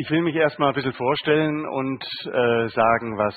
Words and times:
Ich 0.00 0.08
will 0.12 0.22
mich 0.22 0.36
erstmal 0.36 0.68
ein 0.68 0.74
bisschen 0.76 0.92
vorstellen 0.92 1.66
und 1.66 2.04
äh, 2.26 2.68
sagen, 2.68 3.18
was, 3.18 3.34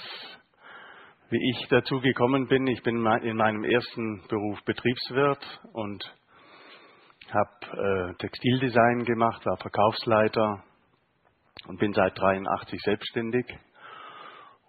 wie 1.31 1.39
ich 1.49 1.67
dazu 1.69 1.99
gekommen 2.01 2.47
bin. 2.49 2.67
Ich 2.67 2.83
bin 2.83 3.03
in 3.23 3.35
meinem 3.35 3.63
ersten 3.63 4.21
Beruf 4.27 4.63
Betriebswirt 4.63 5.43
und 5.73 6.03
habe 7.31 8.11
äh, 8.11 8.13
Textildesign 8.19 9.05
gemacht, 9.05 9.43
war 9.43 9.57
Verkaufsleiter 9.57 10.63
und 11.67 11.79
bin 11.79 11.93
seit 11.93 12.15
83 12.19 12.79
selbstständig 12.83 13.47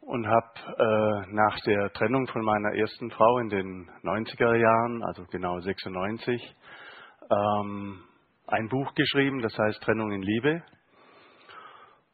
und 0.01 0.27
habe 0.27 1.27
äh, 1.27 1.35
nach 1.35 1.61
der 1.67 1.93
Trennung 1.93 2.27
von 2.29 2.43
meiner 2.43 2.75
ersten 2.75 3.11
Frau 3.11 3.39
in 3.39 3.51
den 3.51 3.91
90er 4.03 4.57
Jahren, 4.57 5.05
also 5.05 5.27
genau 5.31 5.61
96, 5.61 6.57
ähm, 7.31 8.01
ein 8.47 8.69
Buch 8.71 8.95
geschrieben, 8.95 9.43
das 9.43 9.53
heißt 9.59 9.83
Trennung 9.83 10.11
in 10.13 10.23
Liebe. 10.23 10.63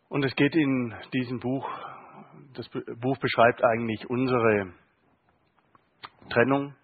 Und 0.09 0.25
es 0.25 0.35
geht 0.37 0.57
in 0.57 0.95
diesem 1.13 1.39
Buch, 1.39 1.69
das 2.55 2.67
Buch 2.69 3.19
beschreibt 3.19 3.63
eigentlich 3.63 4.09
unsere 4.09 4.73
Trennung, 6.31 6.75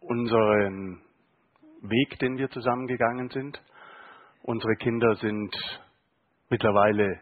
unseren 0.00 1.02
Weg, 1.82 2.16
den 2.20 2.38
wir 2.38 2.48
zusammengegangen 2.48 3.28
sind. 3.30 3.60
Unsere 4.42 4.76
Kinder 4.76 5.16
sind 5.16 5.56
mittlerweile 6.48 7.20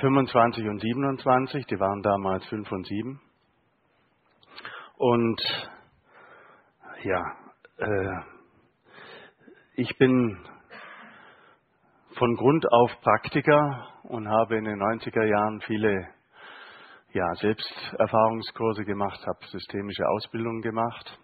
25 0.00 0.66
und 0.66 0.80
27, 0.80 1.66
die 1.66 1.78
waren 1.78 2.02
damals 2.02 2.44
5 2.46 2.72
und 2.72 2.86
7. 2.86 3.20
Und 4.96 5.70
ja, 7.04 7.22
äh, 7.76 8.16
ich 9.76 9.96
bin 9.96 10.38
von 12.18 12.34
Grund 12.34 12.66
auf 12.72 12.90
Praktiker 13.00 13.86
und 14.02 14.28
habe 14.28 14.56
in 14.56 14.64
den 14.64 14.80
90er 14.80 15.24
Jahren 15.24 15.60
viele 15.60 16.08
ja, 17.12 17.32
Selbsterfahrungskurse 17.36 18.84
gemacht, 18.84 19.24
habe 19.24 19.38
systemische 19.46 20.06
Ausbildungen 20.08 20.60
gemacht 20.60 21.18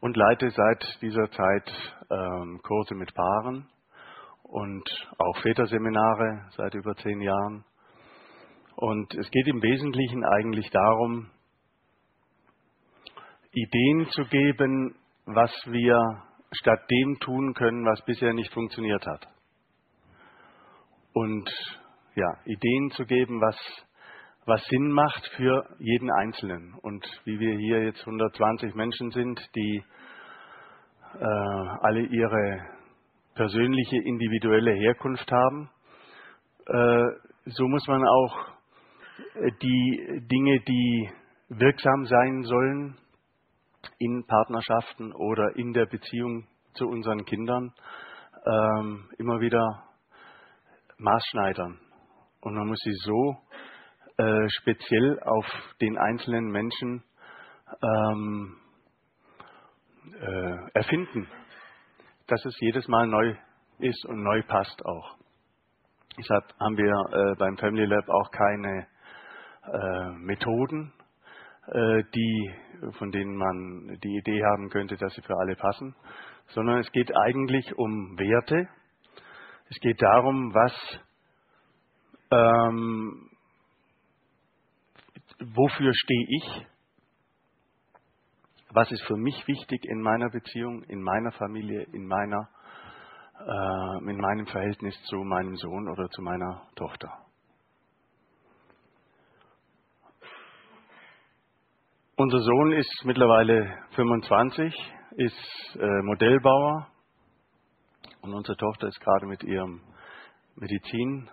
und 0.00 0.16
leite 0.16 0.48
seit 0.50 1.02
dieser 1.02 1.30
Zeit 1.30 1.70
ähm, 2.10 2.60
Kurse 2.62 2.94
mit 2.94 3.12
Paaren 3.14 3.68
und 4.42 4.88
auch 5.18 5.36
Väterseminare 5.42 6.46
seit 6.56 6.74
über 6.74 6.94
zehn 6.96 7.20
Jahren. 7.20 7.64
Und 8.76 9.14
es 9.14 9.30
geht 9.30 9.48
im 9.48 9.62
Wesentlichen 9.62 10.24
eigentlich 10.24 10.70
darum, 10.70 11.30
Ideen 13.52 14.06
zu 14.10 14.24
geben, 14.24 14.96
was 15.26 15.50
wir 15.66 16.22
statt 16.58 16.80
dem 16.90 17.18
tun 17.20 17.54
können, 17.54 17.84
was 17.84 18.04
bisher 18.04 18.32
nicht 18.32 18.52
funktioniert 18.52 19.06
hat. 19.06 19.26
Und 21.12 21.48
ja, 22.14 22.38
Ideen 22.44 22.90
zu 22.90 23.04
geben, 23.04 23.40
was, 23.40 23.56
was 24.44 24.64
Sinn 24.66 24.90
macht 24.90 25.26
für 25.36 25.66
jeden 25.78 26.10
Einzelnen. 26.10 26.74
Und 26.82 27.06
wie 27.24 27.38
wir 27.38 27.56
hier 27.56 27.84
jetzt 27.84 28.00
120 28.00 28.74
Menschen 28.74 29.10
sind, 29.10 29.40
die 29.54 29.82
äh, 31.18 31.24
alle 31.24 32.02
ihre 32.02 32.66
persönliche, 33.34 33.96
individuelle 34.04 34.72
Herkunft 34.72 35.30
haben, 35.30 35.70
äh, 36.66 37.04
so 37.46 37.68
muss 37.68 37.86
man 37.86 38.02
auch 38.04 38.56
die 39.62 40.26
Dinge, 40.30 40.60
die 40.60 41.10
wirksam 41.48 42.06
sein 42.06 42.42
sollen, 42.42 42.96
in 43.98 44.26
Partnerschaften 44.26 45.12
oder 45.12 45.56
in 45.56 45.72
der 45.72 45.86
Beziehung 45.86 46.46
zu 46.74 46.86
unseren 46.86 47.24
Kindern 47.24 47.72
ähm, 48.46 49.08
immer 49.18 49.40
wieder 49.40 49.84
maßschneidern. 50.98 51.78
Und 52.40 52.54
man 52.54 52.68
muss 52.68 52.80
sie 52.84 52.94
so 53.04 53.36
äh, 54.18 54.48
speziell 54.48 55.20
auf 55.20 55.46
den 55.80 55.98
einzelnen 55.98 56.50
Menschen 56.50 57.02
ähm, 57.82 58.56
äh, 60.20 60.70
erfinden, 60.74 61.28
dass 62.28 62.44
es 62.44 62.56
jedes 62.60 62.86
Mal 62.88 63.06
neu 63.06 63.34
ist 63.78 64.04
und 64.06 64.22
neu 64.22 64.42
passt 64.42 64.84
auch. 64.84 65.16
Deshalb 66.18 66.44
haben 66.58 66.76
wir 66.76 67.32
äh, 67.32 67.36
beim 67.36 67.58
Family 67.58 67.84
Lab 67.84 68.08
auch 68.08 68.30
keine 68.30 68.86
äh, 69.70 70.10
Methoden, 70.12 70.92
äh, 71.66 72.02
die, 72.14 72.54
von 72.98 73.10
denen 73.10 73.36
man 73.36 73.98
die 74.02 74.16
Idee 74.16 74.42
haben 74.44 74.68
könnte, 74.70 74.96
dass 74.96 75.14
sie 75.14 75.22
für 75.22 75.36
alle 75.36 75.56
passen, 75.56 75.94
sondern 76.48 76.78
es 76.78 76.90
geht 76.92 77.14
eigentlich 77.16 77.76
um 77.76 78.18
Werte. 78.18 78.68
Es 79.68 79.78
geht 79.80 80.00
darum, 80.00 80.54
was, 80.54 81.00
ähm, 82.30 83.30
wofür 85.40 85.92
stehe 85.94 86.26
ich, 86.28 86.66
was 88.70 88.90
ist 88.92 89.02
für 89.04 89.16
mich 89.16 89.46
wichtig 89.48 89.84
in 89.84 90.00
meiner 90.00 90.30
Beziehung, 90.30 90.82
in 90.84 91.00
meiner 91.00 91.32
Familie, 91.32 91.82
in 91.92 92.06
meiner, 92.06 92.48
äh, 93.40 94.10
in 94.10 94.18
meinem 94.18 94.46
Verhältnis 94.46 94.94
zu 95.04 95.16
meinem 95.16 95.56
Sohn 95.56 95.88
oder 95.88 96.08
zu 96.10 96.22
meiner 96.22 96.68
Tochter. 96.76 97.25
Unser 102.18 102.40
Sohn 102.40 102.72
ist 102.72 103.04
mittlerweile 103.04 103.76
25, 103.94 104.74
ist 105.16 105.76
äh, 105.78 106.02
Modellbauer 106.02 106.88
und 108.22 108.32
unsere 108.32 108.56
Tochter 108.56 108.88
ist 108.88 108.98
gerade 109.02 109.26
mit 109.26 109.44
ihrem 109.44 109.82
Medizin, 110.54 111.28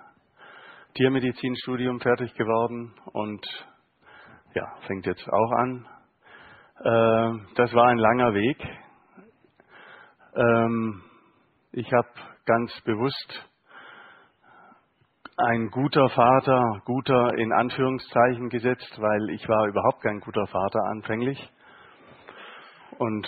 Tiermedizinstudium 0.96 2.02
fertig 2.02 2.34
geworden 2.34 2.94
und 3.14 3.46
ja, 4.56 4.76
fängt 4.86 5.06
jetzt 5.06 5.26
auch 5.26 5.52
an. 5.54 5.88
Äh, 6.80 7.54
das 7.56 7.74
war 7.74 7.88
ein 7.88 7.98
langer 7.98 8.34
Weg. 8.34 8.58
Ähm, 10.36 11.02
ich 11.72 11.90
habe 11.94 12.10
ganz 12.44 12.74
bewusst 12.82 13.50
ein 15.38 15.72
guter 15.72 16.10
Vater, 16.10 16.82
guter 16.86 17.38
in 17.38 17.52
Anführungszeichen 17.52 18.50
gesetzt, 18.50 18.96
weil 19.00 19.30
ich 19.32 19.48
war 19.50 19.68
überhaupt 19.68 20.02
kein 20.02 20.20
guter 20.20 20.46
Vater 20.48 20.80
anfänglich. 20.92 21.52
Und 23.00 23.28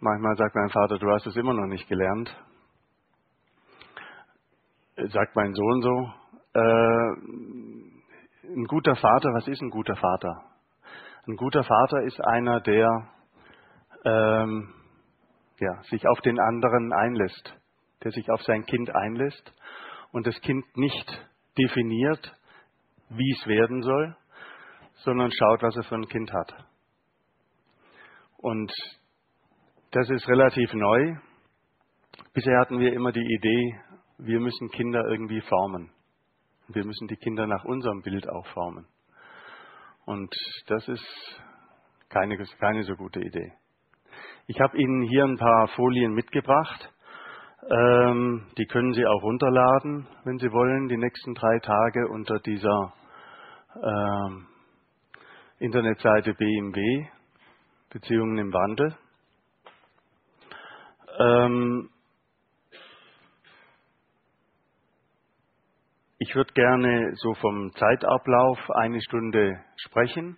manchmal 0.00 0.36
sagt 0.36 0.54
mein 0.54 0.70
Vater, 0.70 0.98
du 0.98 1.10
hast 1.10 1.26
es 1.26 1.36
immer 1.36 1.54
noch 1.54 1.66
nicht 1.66 1.88
gelernt. 1.88 2.34
Sagt 4.96 5.36
mein 5.36 5.54
Sohn 5.54 5.82
so. 5.82 6.12
Äh, 6.54 7.12
ein 8.48 8.64
guter 8.66 8.96
Vater, 8.96 9.30
was 9.34 9.48
ist 9.48 9.62
ein 9.62 9.70
guter 9.70 9.96
Vater? 9.96 10.42
Ein 11.26 11.36
guter 11.36 11.62
Vater 11.62 12.02
ist 12.02 12.20
einer, 12.20 12.60
der 12.60 13.08
ähm, 14.04 14.74
ja, 15.58 15.82
sich 15.84 16.06
auf 16.06 16.20
den 16.20 16.38
anderen 16.38 16.92
einlässt, 16.92 17.56
der 18.02 18.10
sich 18.10 18.30
auf 18.30 18.42
sein 18.42 18.66
Kind 18.66 18.94
einlässt 18.94 19.54
und 20.12 20.26
das 20.26 20.38
Kind 20.40 20.64
nicht 20.76 21.28
definiert, 21.58 22.32
wie 23.10 23.32
es 23.38 23.46
werden 23.46 23.82
soll, 23.82 24.16
sondern 25.04 25.30
schaut, 25.30 25.62
was 25.62 25.76
er 25.76 25.84
für 25.84 25.96
ein 25.96 26.08
Kind 26.08 26.32
hat. 26.32 26.54
Und 28.38 28.72
das 29.90 30.10
ist 30.10 30.28
relativ 30.28 30.72
neu. 30.74 31.16
Bisher 32.32 32.58
hatten 32.58 32.78
wir 32.78 32.92
immer 32.92 33.12
die 33.12 33.20
Idee, 33.24 33.80
wir 34.18 34.40
müssen 34.40 34.70
Kinder 34.70 35.04
irgendwie 35.08 35.40
formen. 35.40 35.90
Wir 36.68 36.84
müssen 36.84 37.08
die 37.08 37.16
Kinder 37.16 37.46
nach 37.46 37.64
unserem 37.64 38.02
Bild 38.02 38.28
auch 38.28 38.46
formen. 38.48 38.86
Und 40.06 40.34
das 40.66 40.86
ist 40.88 41.42
keine, 42.08 42.36
keine 42.58 42.84
so 42.84 42.94
gute 42.94 43.20
Idee. 43.20 43.52
Ich 44.46 44.60
habe 44.60 44.76
Ihnen 44.76 45.02
hier 45.02 45.24
ein 45.24 45.36
paar 45.36 45.68
Folien 45.68 46.12
mitgebracht. 46.12 46.92
Ähm, 47.70 48.46
die 48.58 48.66
können 48.66 48.92
Sie 48.92 49.06
auch 49.06 49.22
runterladen, 49.22 50.06
wenn 50.24 50.38
Sie 50.38 50.52
wollen, 50.52 50.88
die 50.88 50.98
nächsten 50.98 51.34
drei 51.34 51.58
Tage 51.60 52.08
unter 52.08 52.38
dieser 52.40 52.92
ähm, 53.82 54.46
Internetseite 55.60 56.34
BMW, 56.34 57.06
Beziehungen 57.90 58.36
im 58.36 58.52
Wandel. 58.52 58.94
Ähm, 61.18 61.90
ich 66.18 66.34
würde 66.34 66.52
gerne 66.52 67.12
so 67.14 67.34
vom 67.34 67.72
Zeitablauf 67.76 68.58
eine 68.72 69.00
Stunde 69.00 69.58
sprechen. 69.76 70.36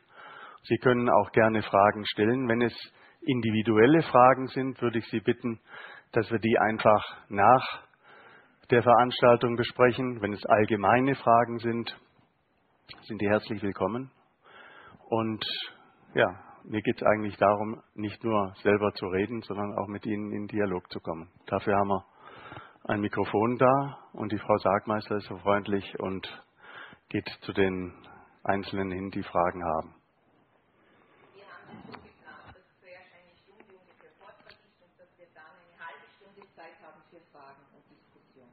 Sie 0.62 0.78
können 0.78 1.08
auch 1.08 1.32
gerne 1.32 1.62
Fragen 1.62 2.04
stellen. 2.06 2.48
Wenn 2.48 2.62
es 2.62 2.74
individuelle 3.22 4.02
Fragen 4.02 4.46
sind, 4.48 4.80
würde 4.80 4.98
ich 4.98 5.06
Sie 5.06 5.20
bitten, 5.20 5.60
dass 6.12 6.30
wir 6.30 6.38
die 6.38 6.58
einfach 6.58 7.16
nach 7.28 7.82
der 8.70 8.82
Veranstaltung 8.82 9.56
besprechen. 9.56 10.20
Wenn 10.20 10.32
es 10.32 10.44
allgemeine 10.46 11.14
Fragen 11.14 11.58
sind, 11.58 12.00
sind 13.02 13.20
die 13.20 13.28
herzlich 13.28 13.62
willkommen. 13.62 14.10
Und 15.08 15.44
ja, 16.14 16.26
mir 16.64 16.82
geht 16.82 16.96
es 16.96 17.06
eigentlich 17.06 17.36
darum, 17.36 17.80
nicht 17.94 18.22
nur 18.24 18.52
selber 18.62 18.92
zu 18.94 19.06
reden, 19.06 19.42
sondern 19.42 19.78
auch 19.78 19.86
mit 19.86 20.04
Ihnen 20.06 20.32
in 20.32 20.46
Dialog 20.48 20.90
zu 20.90 21.00
kommen. 21.00 21.30
Dafür 21.46 21.76
haben 21.76 21.88
wir 21.88 22.04
ein 22.88 23.00
Mikrofon 23.00 23.56
da 23.58 23.98
und 24.12 24.32
die 24.32 24.38
Frau 24.38 24.56
Sargmeister 24.58 25.16
ist 25.16 25.26
so 25.26 25.36
freundlich 25.38 25.98
und 25.98 26.26
geht 27.08 27.28
zu 27.42 27.52
den 27.52 27.92
Einzelnen 28.44 28.90
hin, 28.90 29.10
die 29.10 29.22
Fragen 29.22 29.64
haben. 29.64 29.94
Wir 31.34 31.44
haben 31.46 31.66
das 31.74 31.86
so 31.86 32.00
geplant, 32.00 32.46
dass 32.54 32.66
zuerst 32.80 33.10
eine 33.14 33.34
Stunde 33.42 33.74
ungefähr 33.74 34.10
Vortrag 34.18 34.54
ist 34.54 34.82
und 34.82 34.94
dass 34.98 35.10
wir 35.18 35.26
dann 35.34 35.54
eine 35.54 35.78
halbe 35.82 36.06
Stunde 36.14 36.42
Zeit 36.54 36.78
haben 36.82 37.02
für 37.10 37.20
Fragen 37.30 37.62
und 37.74 37.82
Diskussion. 37.90 38.50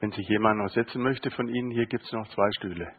Wenn 0.00 0.12
sich 0.12 0.28
jemand 0.28 0.58
noch 0.58 0.68
setzen 0.70 1.02
möchte 1.02 1.30
von 1.30 1.48
Ihnen, 1.48 1.70
hier 1.70 1.86
gibt 1.86 2.04
es 2.04 2.12
noch 2.12 2.28
zwei 2.28 2.50
Stühle. 2.58 2.92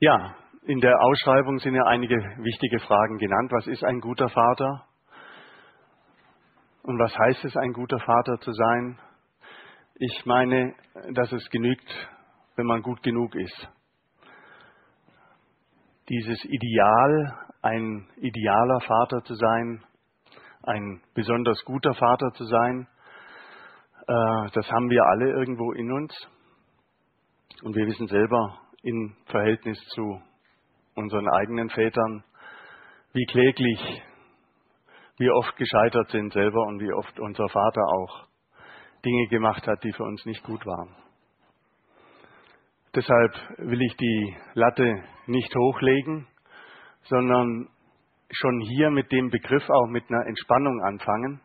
Ja, 0.00 0.36
in 0.62 0.78
der 0.78 0.94
Ausschreibung 1.00 1.58
sind 1.58 1.74
ja 1.74 1.82
einige 1.86 2.14
wichtige 2.14 2.78
Fragen 2.78 3.18
genannt. 3.18 3.50
Was 3.50 3.66
ist 3.66 3.82
ein 3.82 3.98
guter 3.98 4.28
Vater? 4.28 4.84
Und 6.84 7.00
was 7.00 7.12
heißt 7.18 7.44
es, 7.44 7.56
ein 7.56 7.72
guter 7.72 7.98
Vater 7.98 8.38
zu 8.38 8.52
sein? 8.52 8.96
Ich 9.96 10.24
meine, 10.24 10.72
dass 11.14 11.32
es 11.32 11.50
genügt, 11.50 11.90
wenn 12.54 12.66
man 12.66 12.82
gut 12.82 13.02
genug 13.02 13.34
ist. 13.34 13.68
Dieses 16.08 16.44
Ideal, 16.44 17.36
ein 17.62 18.08
idealer 18.18 18.80
Vater 18.82 19.24
zu 19.24 19.34
sein, 19.34 19.82
ein 20.62 21.02
besonders 21.14 21.60
guter 21.64 21.94
Vater 21.94 22.30
zu 22.34 22.44
sein, 22.44 22.86
äh, 24.06 24.50
das 24.52 24.70
haben 24.70 24.90
wir 24.90 25.02
alle 25.02 25.30
irgendwo 25.30 25.72
in 25.72 25.90
uns. 25.90 26.14
Und 27.64 27.74
wir 27.74 27.86
wissen 27.88 28.06
selber, 28.06 28.60
im 28.82 29.16
Verhältnis 29.26 29.78
zu 29.94 30.20
unseren 30.94 31.28
eigenen 31.28 31.70
Vätern, 31.70 32.24
wie 33.12 33.24
kläglich 33.26 34.02
wir 35.16 35.34
oft 35.34 35.56
gescheitert 35.56 36.10
sind 36.10 36.32
selber 36.32 36.62
und 36.66 36.80
wie 36.80 36.92
oft 36.92 37.18
unser 37.18 37.48
Vater 37.48 37.82
auch 37.82 38.26
Dinge 39.04 39.26
gemacht 39.28 39.66
hat, 39.66 39.82
die 39.82 39.92
für 39.92 40.04
uns 40.04 40.24
nicht 40.26 40.42
gut 40.44 40.64
waren. 40.64 40.94
Deshalb 42.94 43.32
will 43.58 43.82
ich 43.82 43.96
die 43.96 44.36
Latte 44.54 45.04
nicht 45.26 45.54
hochlegen, 45.54 46.26
sondern 47.04 47.68
schon 48.30 48.60
hier 48.60 48.90
mit 48.90 49.10
dem 49.12 49.30
Begriff 49.30 49.68
auch 49.68 49.86
mit 49.88 50.04
einer 50.08 50.26
Entspannung 50.26 50.82
anfangen. 50.84 51.40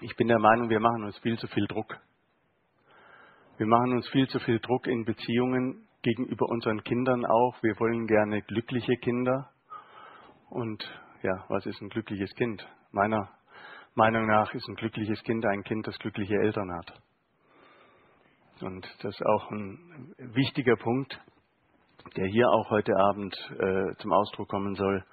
Ich 0.00 0.14
bin 0.16 0.28
der 0.28 0.38
Meinung, 0.38 0.68
wir 0.68 0.80
machen 0.80 1.04
uns 1.04 1.18
viel 1.18 1.38
zu 1.38 1.46
viel 1.48 1.66
Druck. 1.66 1.98
Wir 3.56 3.66
machen 3.66 3.92
uns 3.94 4.08
viel 4.10 4.28
zu 4.28 4.38
viel 4.40 4.60
Druck 4.60 4.86
in 4.86 5.04
Beziehungen, 5.04 5.87
gegenüber 6.02 6.46
unseren 6.48 6.82
Kindern 6.84 7.24
auch. 7.26 7.62
Wir 7.62 7.78
wollen 7.78 8.06
gerne 8.06 8.42
glückliche 8.42 8.96
Kinder. 8.96 9.50
Und 10.50 10.82
ja, 11.22 11.44
was 11.48 11.66
ist 11.66 11.80
ein 11.80 11.88
glückliches 11.88 12.32
Kind? 12.34 12.66
Meiner 12.92 13.30
Meinung 13.94 14.26
nach 14.26 14.52
ist 14.54 14.68
ein 14.68 14.76
glückliches 14.76 15.22
Kind 15.24 15.44
ein 15.44 15.64
Kind, 15.64 15.86
das 15.86 15.98
glückliche 15.98 16.36
Eltern 16.36 16.72
hat. 16.72 17.02
Und 18.60 18.86
das 19.02 19.14
ist 19.14 19.26
auch 19.26 19.50
ein 19.50 20.14
wichtiger 20.18 20.76
Punkt, 20.76 21.20
der 22.16 22.26
hier 22.26 22.48
auch 22.48 22.70
heute 22.70 22.96
Abend 22.96 23.34
äh, 23.58 23.94
zum 23.98 24.12
Ausdruck 24.12 24.48
kommen 24.48 24.74
soll. 24.74 25.04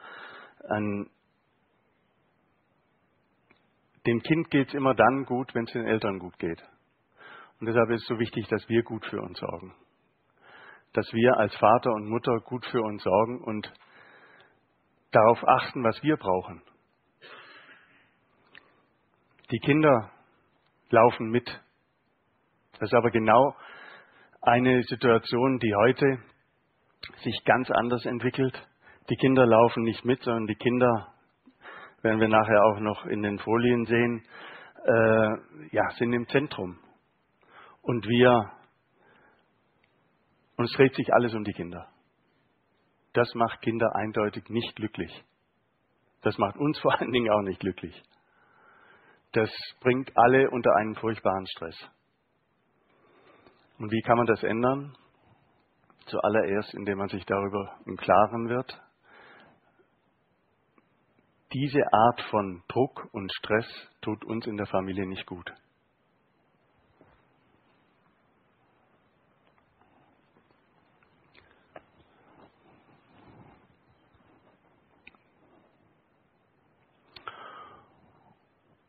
An 0.70 1.10
dem 4.06 4.22
Kind 4.22 4.50
geht 4.52 4.70
es 4.70 4.74
immer 4.74 4.94
dann 4.94 5.26
gut, 5.26 5.54
wenn 5.54 5.66
es 5.66 5.74
den 5.74 5.86
Eltern 5.86 6.20
gut 6.20 6.38
geht. 6.40 6.62
Und 7.60 7.68
deshalb 7.68 7.90
ist 7.90 8.04
es 8.04 8.08
so 8.08 8.20
wichtig, 8.20 8.48
dass 8.48 8.68
wir 8.70 8.84
gut 8.84 9.06
für 9.08 9.22
uns 9.22 9.40
sorgen 9.40 9.74
dass 10.96 11.12
wir 11.14 11.38
als 11.38 11.56
Vater 11.58 11.92
und 11.92 12.10
Mutter 12.10 12.40
gut 12.40 12.66
für 12.68 12.82
uns 12.82 13.04
sorgen 13.04 13.44
und 13.44 13.72
darauf 15.12 15.48
achten, 15.48 15.84
was 15.84 16.02
wir 16.04 16.18
brauchen. 16.18 16.62
Die 19.52 19.60
Kinder 19.60 20.12
laufen 20.90 21.30
mit. 21.30 21.48
Das 22.74 22.90
ist 22.90 22.94
aber 22.94 23.12
genau 23.12 23.56
eine 24.42 24.84
Situation, 24.84 25.60
die 25.60 25.74
heute 25.76 26.20
sich 27.24 27.44
ganz 27.46 27.70
anders 27.72 28.06
entwickelt. 28.06 28.68
Die 29.10 29.16
Kinder 29.16 29.46
laufen 29.46 29.84
nicht 29.84 30.04
mit, 30.06 30.22
sondern 30.24 30.48
die 30.48 30.56
Kinder, 30.56 31.14
werden 32.02 32.20
wir 32.20 32.28
nachher 32.28 32.64
auch 32.64 32.80
noch 32.80 33.06
in 33.06 33.22
den 33.22 33.40
Folien 33.40 33.86
sehen, 33.86 34.24
äh, 34.86 35.30
ja, 35.72 35.90
sind 35.98 36.14
im 36.14 36.28
Zentrum. 36.28 36.80
Und 37.82 38.08
wir 38.08 38.52
und 40.58 40.66
es 40.66 40.72
dreht 40.72 40.96
sich 40.96 41.14
alles 41.14 41.34
um 41.34 41.44
die 41.44 41.54
Kinder. 41.54 41.88
Das 43.14 43.34
macht 43.34 43.62
Kinder 43.62 43.96
eindeutig 43.96 44.50
nicht 44.50 44.76
glücklich. 44.76 45.24
Das 46.22 46.38
macht 46.38 46.58
uns 46.58 46.78
vor 46.82 47.00
allen 47.00 47.12
Dingen 47.12 47.32
auch 47.32 47.42
nicht 47.42 47.60
glücklich. 47.60 48.04
Das 49.32 49.50
bringt 49.82 50.12
alle 50.16 50.50
unter 50.50 50.74
einen 50.76 50.96
furchtbaren 50.96 51.46
Stress. 51.48 51.76
Und 53.78 53.92
wie 53.92 54.02
kann 54.02 54.18
man 54.18 54.28
das 54.28 54.44
ändern? 54.44 54.98
Zuallererst, 56.06 56.74
indem 56.74 57.00
man 57.00 57.10
sich 57.10 57.26
darüber 57.26 57.78
im 57.86 57.98
Klaren 57.98 58.48
wird. 58.48 58.82
Diese 61.54 61.82
Art 61.92 62.22
von 62.30 62.64
Druck 62.68 63.08
und 63.12 63.32
Stress 63.34 63.66
tut 64.02 64.24
uns 64.26 64.46
in 64.46 64.58
der 64.58 64.68
Familie 64.68 65.08
nicht 65.08 65.26
gut. 65.26 65.52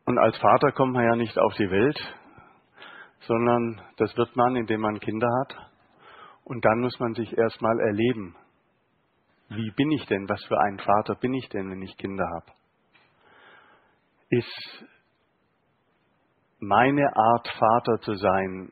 Und 0.07 0.19
als 0.19 0.39
Vater 0.39 0.71
kommt 0.71 0.93
man 0.93 1.05
ja 1.05 1.17
nicht 1.17 1.37
auf 1.37 1.53
die 1.55 1.69
Welt, 1.69 1.99
sondern 3.23 3.83
das 3.97 4.17
wird 4.17 4.37
man, 4.37 4.55
indem 4.55 4.81
man 4.81 5.01
Kinder 5.01 5.29
hat. 5.41 5.57
Und 6.45 6.65
dann 6.65 6.81
muss 6.81 6.97
man 7.01 7.13
sich 7.15 7.37
erstmal 7.37 7.81
erleben. 7.81 8.37
Wie 9.49 9.71
bin 9.73 9.91
ich 9.91 10.07
denn? 10.07 10.29
Was 10.29 10.43
für 10.45 10.61
ein 10.61 10.79
Vater 10.79 11.17
bin 11.17 11.35
ich 11.35 11.49
denn, 11.49 11.71
wenn 11.71 11.83
ich 11.83 11.97
Kinder 11.97 12.25
habe? 12.25 12.53
Ist 14.31 14.85
meine 16.61 17.17
Art, 17.17 17.49
Vater 17.59 18.01
zu 18.03 18.15
sein, 18.15 18.71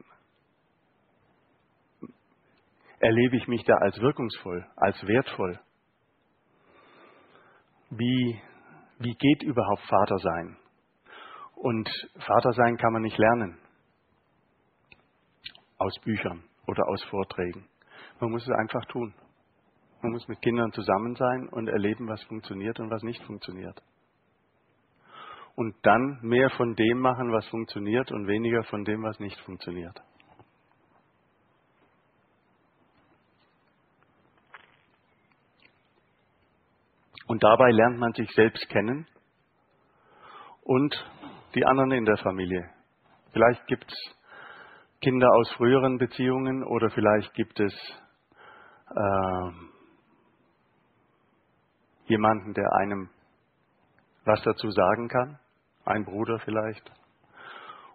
erlebe 3.00 3.37
ich 3.37 3.49
mich 3.49 3.64
da 3.64 3.75
als 3.75 4.00
wirkungsvoll, 4.00 4.64
als 4.76 5.05
wertvoll? 5.05 5.59
Wie, 7.91 8.41
wie 8.99 9.14
geht 9.14 9.43
überhaupt 9.43 9.83
Vater 9.83 10.19
sein? 10.19 10.57
Und 11.64 11.88
Vater 12.18 12.52
sein 12.52 12.76
kann 12.76 12.92
man 12.92 13.00
nicht 13.00 13.16
lernen. 13.16 13.56
Aus 15.78 15.99
Büchern 16.00 16.44
oder 16.66 16.87
aus 16.87 17.02
Vorträgen. 17.04 17.66
Man 18.21 18.33
muss 18.33 18.42
es 18.42 18.52
einfach 18.52 18.85
tun. 18.85 19.14
Man 20.02 20.12
muss 20.12 20.28
mit 20.28 20.42
Kindern 20.42 20.71
zusammen 20.73 21.14
sein 21.14 21.49
und 21.49 21.68
erleben, 21.68 22.06
was 22.06 22.23
funktioniert 22.25 22.78
und 22.80 22.90
was 22.90 23.02
nicht 23.02 23.23
funktioniert. 23.23 23.83
Und 25.54 25.75
dann 25.87 26.18
mehr 26.21 26.50
von 26.50 26.75
dem 26.75 26.99
machen, 26.99 27.33
was 27.33 27.49
funktioniert 27.49 28.12
und 28.12 28.26
weniger 28.26 28.62
von 28.64 28.85
dem, 28.85 29.02
was 29.02 29.18
nicht 29.18 29.40
funktioniert. 29.40 29.99
Und 37.26 37.42
dabei 37.42 37.71
lernt 37.71 37.99
man 37.99 38.12
sich 38.12 38.30
selbst 38.33 38.68
kennen 38.68 39.06
und 40.64 40.94
die 41.55 41.65
anderen 41.65 41.93
in 41.93 42.05
der 42.05 42.17
Familie. 42.19 42.69
Vielleicht 43.33 43.67
gibt 43.67 43.91
es 43.91 44.17
Kinder 45.01 45.29
aus 45.35 45.53
früheren 45.53 45.99
Beziehungen 45.99 46.65
oder 46.65 46.91
vielleicht 46.91 47.33
gibt 47.35 47.61
es 47.61 47.75
äh, 48.91 49.51
jemanden, 52.07 52.55
der 52.55 52.73
einem 52.73 53.11
was 54.25 54.43
dazu 54.43 54.71
sagen 54.71 55.09
kann. 55.09 55.39
Ein 55.85 56.05
Bruder 56.05 56.39
vielleicht. 56.41 56.91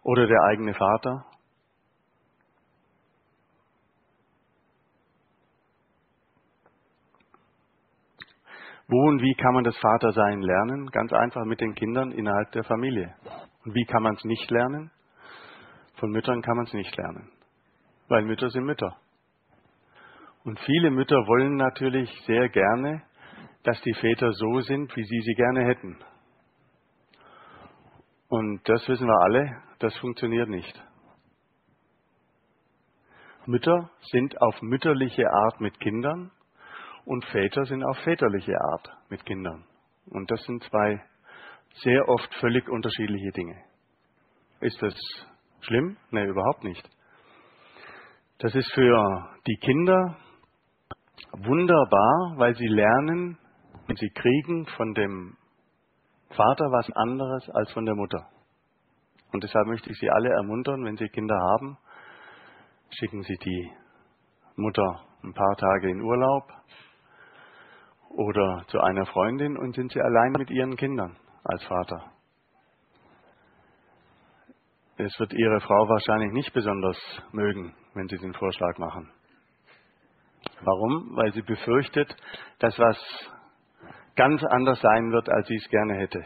Oder 0.04 0.28
der 0.28 0.42
eigene 0.44 0.74
Vater. 0.74 1.26
Wo 8.90 9.08
und 9.08 9.22
wie 9.22 9.36
kann 9.36 9.54
man 9.54 9.64
das 9.64 9.78
Vatersein 9.78 10.42
lernen? 10.42 10.90
Ganz 10.90 11.14
einfach 11.14 11.46
mit 11.46 11.62
den 11.62 11.76
Kindern 11.76 12.12
innerhalb 12.12 12.52
der 12.54 12.64
Familie. 12.64 13.14
Und 13.64 13.76
wie 13.76 13.86
kann 13.86 14.02
man 14.02 14.16
es 14.16 14.24
nicht 14.24 14.50
lernen? 14.50 14.90
Von 15.98 16.10
Müttern 16.10 16.42
kann 16.42 16.56
man 16.56 16.66
es 16.66 16.74
nicht 16.74 16.98
lernen, 16.98 17.30
weil 18.08 18.24
Mütter 18.24 18.50
sind 18.50 18.66
Mütter. 18.66 18.98
Und 20.44 20.60
viele 20.62 20.90
Mütter 20.90 21.18
wollen 21.28 21.56
natürlich 21.56 22.10
sehr 22.26 22.50
gerne, 22.50 23.04
dass 23.64 23.80
die 23.82 23.94
Väter 23.94 24.32
so 24.32 24.62
sind, 24.62 24.96
wie 24.96 25.04
sie 25.04 25.22
sie 25.22 25.36
gerne 25.36 25.66
hätten. 25.66 25.98
Und 28.30 28.68
das 28.68 28.88
wissen 28.88 29.06
wir 29.06 29.22
alle, 29.22 29.62
das 29.80 29.96
funktioniert 29.98 30.50
nicht. 30.50 30.84
Mütter 33.46 33.92
sind 34.12 34.42
auf 34.42 34.62
mütterliche 34.62 35.30
Art 35.30 35.60
mit 35.60 35.80
Kindern 35.80 36.32
und 37.06 37.26
Väter 37.26 37.66
sind 37.66 37.84
auf 37.84 37.98
väterliche 38.00 38.56
Art 38.60 38.90
mit 39.10 39.26
Kindern. 39.26 39.66
Und 40.08 40.30
das 40.32 40.42
sind 40.44 40.64
zwei 40.64 41.02
sehr 41.84 42.08
oft 42.08 42.34
völlig 42.36 42.68
unterschiedliche 42.70 43.32
Dinge. 43.32 43.56
Ist 44.60 44.82
das 44.82 44.94
schlimm? 45.62 45.98
Nein, 46.12 46.28
überhaupt 46.28 46.64
nicht. 46.64 46.90
Das 48.40 48.56
ist 48.56 48.72
für 48.74 49.30
die 49.48 49.58
Kinder 49.58 50.18
wunderbar, 51.32 52.34
weil 52.38 52.56
sie 52.56 52.68
lernen 52.68 53.38
und 53.88 53.98
sie 53.98 54.10
kriegen 54.10 54.66
von 54.78 54.94
dem 54.94 55.38
Vater 56.30 56.66
was 56.72 56.92
anderes 56.92 57.50
als 57.50 57.72
von 57.72 57.86
der 57.86 57.96
Mutter. 57.96 58.28
Und 59.32 59.44
deshalb 59.44 59.68
möchte 59.68 59.92
ich 59.92 60.00
Sie 60.00 60.10
alle 60.10 60.30
ermuntern, 60.30 60.84
wenn 60.86 60.98
Sie 60.98 61.08
Kinder 61.10 61.38
haben, 61.38 61.78
schicken 62.92 63.22
Sie 63.24 63.38
die 63.38 63.72
Mutter 64.56 65.06
ein 65.24 65.34
paar 65.34 65.56
Tage 65.56 65.90
in 65.90 66.02
Urlaub 66.02 66.44
oder 68.10 68.64
zu 68.68 68.80
einer 68.80 69.06
Freundin 69.06 69.58
und 69.58 69.76
sind 69.76 69.92
Sie 69.92 70.02
allein 70.02 70.32
mit 70.34 70.50
Ihren 70.50 70.76
Kindern 70.76 71.18
als 71.44 71.64
Vater. 71.64 72.12
Es 74.98 75.18
wird 75.20 75.34
Ihre 75.34 75.62
Frau 75.62 75.88
wahrscheinlich 75.88 76.34
nicht 76.34 76.54
besonders 76.54 76.98
mögen, 77.32 77.74
wenn 77.94 78.08
Sie 78.10 78.18
den 78.18 78.34
Vorschlag 78.34 78.78
machen. 78.78 79.12
Warum? 80.62 81.16
Weil 81.16 81.32
sie 81.34 81.42
befürchtet, 81.42 82.16
dass 82.60 82.78
was 82.78 82.98
ganz 84.16 84.44
anders 84.44 84.80
sein 84.82 85.12
wird, 85.12 85.30
als 85.30 85.48
sie 85.48 85.56
es 85.56 85.70
gerne 85.70 85.96
hätte. 85.96 86.26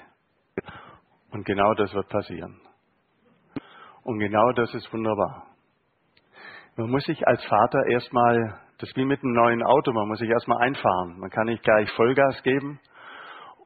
Und 1.31 1.45
genau 1.45 1.73
das 1.75 1.93
wird 1.93 2.09
passieren. 2.09 2.59
Und 4.03 4.19
genau 4.19 4.51
das 4.53 4.73
ist 4.73 4.91
wunderbar. 4.91 5.47
Man 6.75 6.89
muss 6.89 7.03
sich 7.03 7.27
als 7.27 7.43
Vater 7.45 7.85
erstmal, 7.87 8.59
das 8.83 8.89
ist 8.89 8.97
wie 8.97 9.05
mit 9.05 9.23
einem 9.23 9.31
neuen 9.31 9.63
Auto, 9.63 9.93
man 9.93 10.09
muss 10.09 10.19
sich 10.19 10.29
erstmal 10.29 10.57
einfahren. 10.57 11.17
Man 11.17 11.29
kann 11.29 11.45
nicht 11.45 11.63
gleich 11.63 11.89
Vollgas 11.91 12.43
geben 12.43 12.81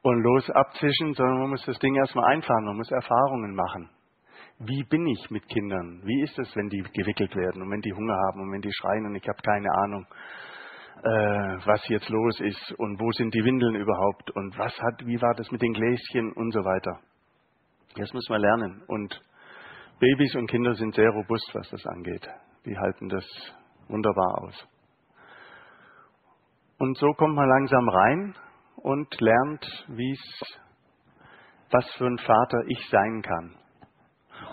und 0.02 0.22
los 0.22 0.48
abzischen, 0.48 1.12
sondern 1.14 1.40
man 1.40 1.50
muss 1.50 1.66
das 1.66 1.76
Ding 1.80 1.96
erstmal 1.96 2.32
einfahren, 2.32 2.66
man 2.66 2.76
muss 2.76 2.88
Erfahrungen 2.92 3.52
machen. 3.52 3.90
Wie 4.60 4.84
bin 4.84 5.04
ich 5.08 5.28
mit 5.30 5.48
Kindern? 5.48 6.02
Wie 6.04 6.22
ist 6.22 6.38
es, 6.38 6.54
wenn 6.54 6.68
die 6.68 6.84
gewickelt 6.94 7.34
werden 7.34 7.62
und 7.62 7.70
wenn 7.72 7.80
die 7.80 7.92
Hunger 7.92 8.14
haben 8.14 8.42
und 8.42 8.52
wenn 8.52 8.60
die 8.60 8.72
schreien 8.72 9.06
und 9.06 9.16
ich 9.16 9.26
habe 9.26 9.42
keine 9.42 9.68
Ahnung, 9.82 10.06
äh, 11.02 11.66
was 11.66 11.88
jetzt 11.88 12.08
los 12.10 12.38
ist 12.38 12.72
und 12.78 13.00
wo 13.00 13.10
sind 13.10 13.34
die 13.34 13.44
Windeln 13.44 13.74
überhaupt 13.74 14.30
und 14.30 14.56
was 14.56 14.80
hat, 14.80 15.04
wie 15.04 15.20
war 15.20 15.34
das 15.34 15.50
mit 15.50 15.60
den 15.60 15.72
Gläschen 15.72 16.32
und 16.34 16.52
so 16.52 16.60
weiter. 16.60 17.00
Das 17.96 18.12
muss 18.12 18.28
man 18.28 18.40
lernen. 18.40 18.84
Und 18.86 19.20
Babys 19.98 20.36
und 20.36 20.48
Kinder 20.48 20.74
sind 20.74 20.94
sehr 20.94 21.10
robust, 21.10 21.50
was 21.54 21.68
das 21.70 21.84
angeht. 21.86 22.28
Die 22.64 22.78
halten 22.78 23.08
das 23.08 23.26
wunderbar 23.88 24.44
aus. 24.44 24.77
Und 26.78 26.96
so 26.96 27.12
kommt 27.14 27.34
man 27.34 27.48
langsam 27.48 27.88
rein 27.88 28.34
und 28.76 29.20
lernt, 29.20 29.84
wie's, 29.88 30.58
was 31.70 31.84
für 31.96 32.06
ein 32.06 32.18
Vater 32.18 32.62
ich 32.68 32.88
sein 32.90 33.22
kann. 33.22 33.56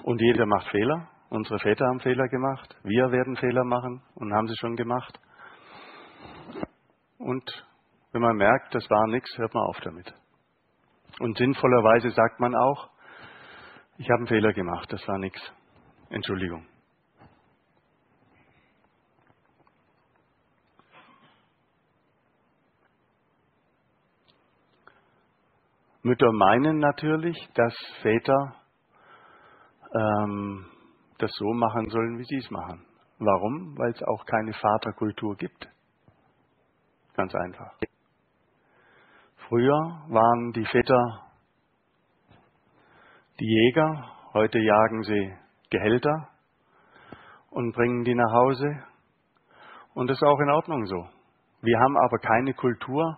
Und 0.03 0.22
jeder 0.22 0.46
macht 0.46 0.67
Fehler. 0.70 1.08
Unsere 1.29 1.60
Väter 1.60 1.86
haben 1.86 2.00
Fehler 2.00 2.27
gemacht. 2.27 2.75
Wir 2.84 3.12
werden 3.12 3.36
Fehler 3.36 3.63
machen 3.63 4.01
und 4.15 4.34
haben 4.34 4.48
sie 4.48 4.55
schon 4.58 4.75
gemacht. 4.75 5.20
Und 7.17 7.65
wenn 8.12 8.22
man 8.22 8.38
merkt, 8.38 8.74
das 8.74 8.89
war 8.89 9.08
nichts, 9.08 9.38
hört 9.38 9.53
man 9.53 9.63
auf 9.63 9.79
damit. 9.82 10.13
Und 11.20 11.38
sinnvollerweise 11.38 12.10
sagt 12.12 12.39
man 12.39 12.55
auch, 12.55 12.89
ich 13.98 14.10
habe 14.10 14.20
einen 14.20 14.27
Fehler 14.27 14.53
gemacht, 14.53 14.91
das 14.91 15.08
war 15.08 15.17
nichts. 15.17 15.41
Entschuldigung. 16.10 16.65
Mütter 26.06 26.32
meinen 26.34 26.78
natürlich, 26.78 27.36
dass 27.56 27.74
Väter 28.04 28.56
ähm, 29.92 30.64
das 31.18 31.32
so 31.34 31.52
machen 31.52 31.90
sollen, 31.90 32.20
wie 32.20 32.24
sie 32.26 32.38
es 32.38 32.52
machen. 32.52 32.86
Warum? 33.18 33.76
Weil 33.76 33.90
es 33.90 34.04
auch 34.04 34.24
keine 34.28 34.54
Vaterkultur 34.54 35.36
gibt. 35.36 35.68
Ganz 37.16 37.34
einfach. 37.34 37.74
Früher 39.50 40.06
waren 40.10 40.52
die 40.52 40.66
Väter 40.66 41.24
die 43.40 43.48
Jäger, 43.48 44.06
heute 44.34 44.60
jagen 44.60 45.02
sie 45.02 45.34
Gehälter 45.72 46.30
und 47.50 47.74
bringen 47.74 48.04
die 48.04 48.14
nach 48.14 48.32
Hause. 48.32 48.84
Und 49.96 50.08
das 50.08 50.18
ist 50.18 50.28
auch 50.28 50.40
in 50.40 50.52
Ordnung 50.52 50.86
so. 50.86 51.10
Wir 51.64 51.80
haben 51.80 51.98
aber 51.98 52.20
keine 52.20 52.54
Kultur, 52.54 53.18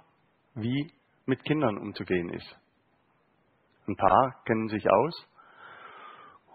wie 0.56 0.90
mit 1.26 1.44
Kindern 1.44 1.78
umzugehen 1.80 2.30
ist. 2.30 2.58
Ein 3.88 3.96
paar 3.96 4.42
kennen 4.46 4.68
sich 4.68 4.90
aus 4.90 5.28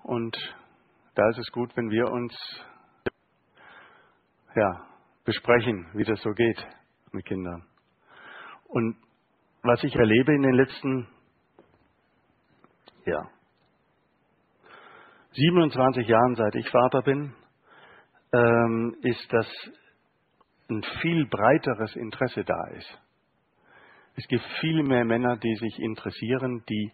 und 0.03 0.37
da 1.15 1.29
ist 1.31 1.39
es 1.39 1.51
gut, 1.53 1.75
wenn 1.77 1.91
wir 1.91 2.11
uns 2.11 2.35
ja, 4.55 4.87
besprechen, 5.25 5.89
wie 5.95 6.05
das 6.05 6.21
so 6.21 6.31
geht 6.31 6.59
mit 7.12 7.25
Kindern. 7.25 7.65
Und 8.69 8.97
was 9.62 9.83
ich 9.85 9.95
erlebe 9.95 10.35
in 10.35 10.43
den 10.43 10.55
letzten 10.55 11.09
ja, 13.07 13.29
27 15.33 16.07
Jahren, 16.07 16.35
seit 16.35 16.55
ich 16.55 16.69
Vater 16.69 17.03
bin, 17.03 17.35
ähm, 18.35 18.97
ist, 19.03 19.33
dass 19.33 19.47
ein 20.69 20.83
viel 21.01 21.27
breiteres 21.27 21.97
Interesse 21.97 22.45
da 22.45 22.67
ist. 22.75 22.99
Es 24.17 24.27
gibt 24.29 24.45
viel 24.61 24.83
mehr 24.83 25.05
Männer, 25.05 25.39
die 25.39 25.55
sich 25.57 25.79
interessieren, 25.79 26.62
die 26.69 26.93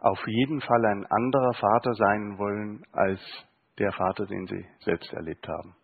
auf 0.00 0.26
jeden 0.26 0.60
Fall 0.60 0.84
ein 0.86 1.06
anderer 1.06 1.52
Vater 1.54 1.94
sein 1.94 2.38
wollen 2.38 2.84
als 2.92 3.20
der 3.78 3.92
Vater, 3.92 4.26
den 4.26 4.46
sie 4.46 4.66
selbst 4.80 5.12
erlebt 5.12 5.46
haben. 5.48 5.74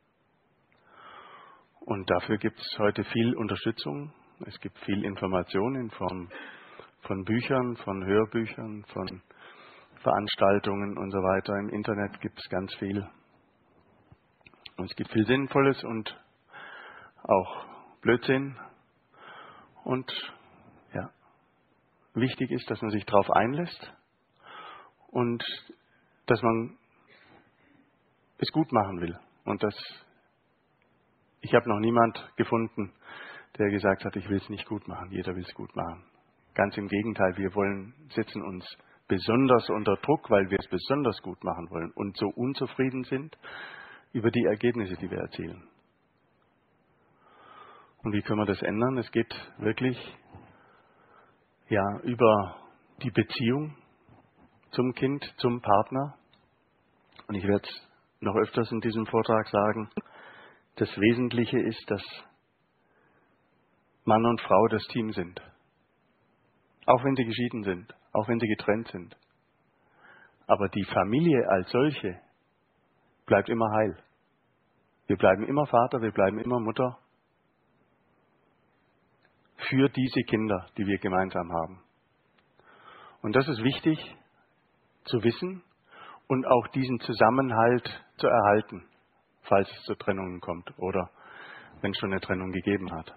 Und 1.81 2.09
dafür 2.11 2.39
gibt 2.39 2.59
es 2.59 2.79
heute 2.79 3.05
viel 3.05 3.35
Unterstützung. 3.37 4.13
Es 4.47 4.59
gibt 4.61 4.79
viel 4.81 5.05
Information 5.05 5.77
in 5.77 5.91
Form 5.91 6.29
von 7.03 7.25
Büchern, 7.25 7.77
von 7.77 8.05
Hörbüchern, 8.05 8.85
von 8.89 9.23
Veranstaltungen 10.03 10.97
und 10.97 11.11
so 11.11 11.19
weiter. 11.19 11.59
Im 11.59 11.69
Internet 11.69 12.21
gibt 12.21 12.39
es 12.39 12.49
ganz 12.49 12.75
viel. 12.77 13.07
Und 14.77 14.91
es 14.91 14.97
gibt 14.97 15.13
viel 15.13 15.27
Sinnvolles 15.27 15.83
und 15.85 16.19
auch 17.23 17.67
Blödsinn. 18.01 18.57
Und 19.85 20.11
ja, 20.95 21.11
wichtig 22.15 22.51
ist, 22.51 22.71
dass 22.71 22.81
man 22.81 22.91
sich 22.91 23.05
darauf 23.05 23.31
einlässt 23.31 23.95
und 25.15 25.45
dass 26.27 26.43
man 26.43 26.77
es 28.39 28.51
gut 28.51 28.71
machen 28.73 29.01
will. 29.01 29.17
Und 29.45 29.63
dass 29.63 29.75
ich 31.41 31.55
habe 31.55 31.69
noch 31.69 31.79
niemand 31.79 32.33
gefunden, 32.37 32.93
der 33.59 33.71
gesagt 33.71 34.05
hat, 34.05 34.17
ich 34.17 34.29
will 34.29 34.39
es 34.39 34.49
nicht 34.49 34.67
gut 34.67 34.89
machen. 34.89 35.11
Jeder 35.13 35.35
will 35.37 35.45
es 35.47 35.55
gut 35.55 35.75
machen. 35.77 36.03
Ganz 36.55 36.77
im 36.77 36.89
Gegenteil, 36.89 37.37
wir 37.37 37.55
wollen, 37.55 37.95
setzen 38.11 38.43
uns 38.43 38.67
besonders 39.07 39.69
unter 39.71 39.97
Druck, 39.97 40.31
weil 40.31 40.51
wir 40.51 40.59
es 40.59 40.67
besonders 40.67 41.21
gut 41.23 41.43
machen 41.45 41.71
wollen 41.71 41.93
und 41.93 42.17
so 42.17 42.27
unzufrieden 42.29 43.05
sind 43.05 43.37
über 44.13 44.31
die 44.31 44.45
Ergebnisse, 44.45 44.97
die 44.97 45.11
wir 45.11 45.19
erzielen. 45.19 45.69
Und 47.99 48.13
wie 48.13 48.23
können 48.23 48.41
wir 48.41 48.47
das 48.47 48.63
ändern? 48.63 48.99
Es 48.99 49.11
geht 49.13 49.33
wirklich 49.59 49.97
ja 51.69 52.01
über 52.03 52.57
die 53.03 53.11
Beziehung 53.11 53.77
zum 54.75 54.93
Kind, 54.95 55.25
zum 55.39 55.61
Partner. 55.61 56.15
Und 57.29 57.35
ich 57.35 57.45
werde 57.45 57.67
es 57.67 57.91
noch 58.21 58.35
öfters 58.37 58.71
in 58.71 58.81
diesem 58.81 59.07
Vortrag 59.07 59.49
sagen. 59.49 59.91
Das 60.77 60.89
Wesentliche 60.97 61.59
ist, 61.59 61.91
dass 61.91 62.03
Mann 64.05 64.25
und 64.25 64.41
Frau 64.41 64.69
das 64.69 64.85
Team 64.89 65.13
sind. 65.13 65.41
Auch 66.87 67.03
wenn 67.05 67.17
sie 67.17 67.25
geschieden 67.25 67.63
sind 67.63 67.95
auch 68.15 68.29
wenn 68.29 68.39
sie 68.39 68.47
getrennt 68.47 68.89
sind. 68.89 69.17
Aber 70.47 70.69
die 70.69 70.85
Familie 70.85 71.47
als 71.49 71.71
solche 71.71 72.21
bleibt 73.27 73.49
immer 73.49 73.71
heil. 73.73 73.99
Wir 75.07 75.17
bleiben 75.17 75.45
immer 75.45 75.67
Vater, 75.67 76.01
wir 76.01 76.13
bleiben 76.13 76.39
immer 76.39 76.61
Mutter 76.61 76.99
für 79.69 79.89
diese 79.89 80.23
Kinder, 80.23 80.67
die 80.77 80.87
wir 80.87 80.99
gemeinsam 80.99 81.51
haben. 81.53 81.83
Und 83.23 83.35
das 83.35 83.49
ist 83.49 83.63
wichtig 83.63 83.99
zu 85.05 85.23
wissen 85.23 85.63
und 86.29 86.47
auch 86.47 86.69
diesen 86.69 87.01
Zusammenhalt 87.01 87.89
zu 88.17 88.27
erhalten, 88.27 88.87
falls 89.43 89.69
es 89.71 89.83
zu 89.83 89.95
Trennungen 89.95 90.41
kommt 90.41 90.73
oder 90.79 91.11
wenn 91.81 91.91
es 91.91 91.99
schon 91.99 92.13
eine 92.13 92.21
Trennung 92.21 92.53
gegeben 92.53 92.91
hat. 92.93 93.15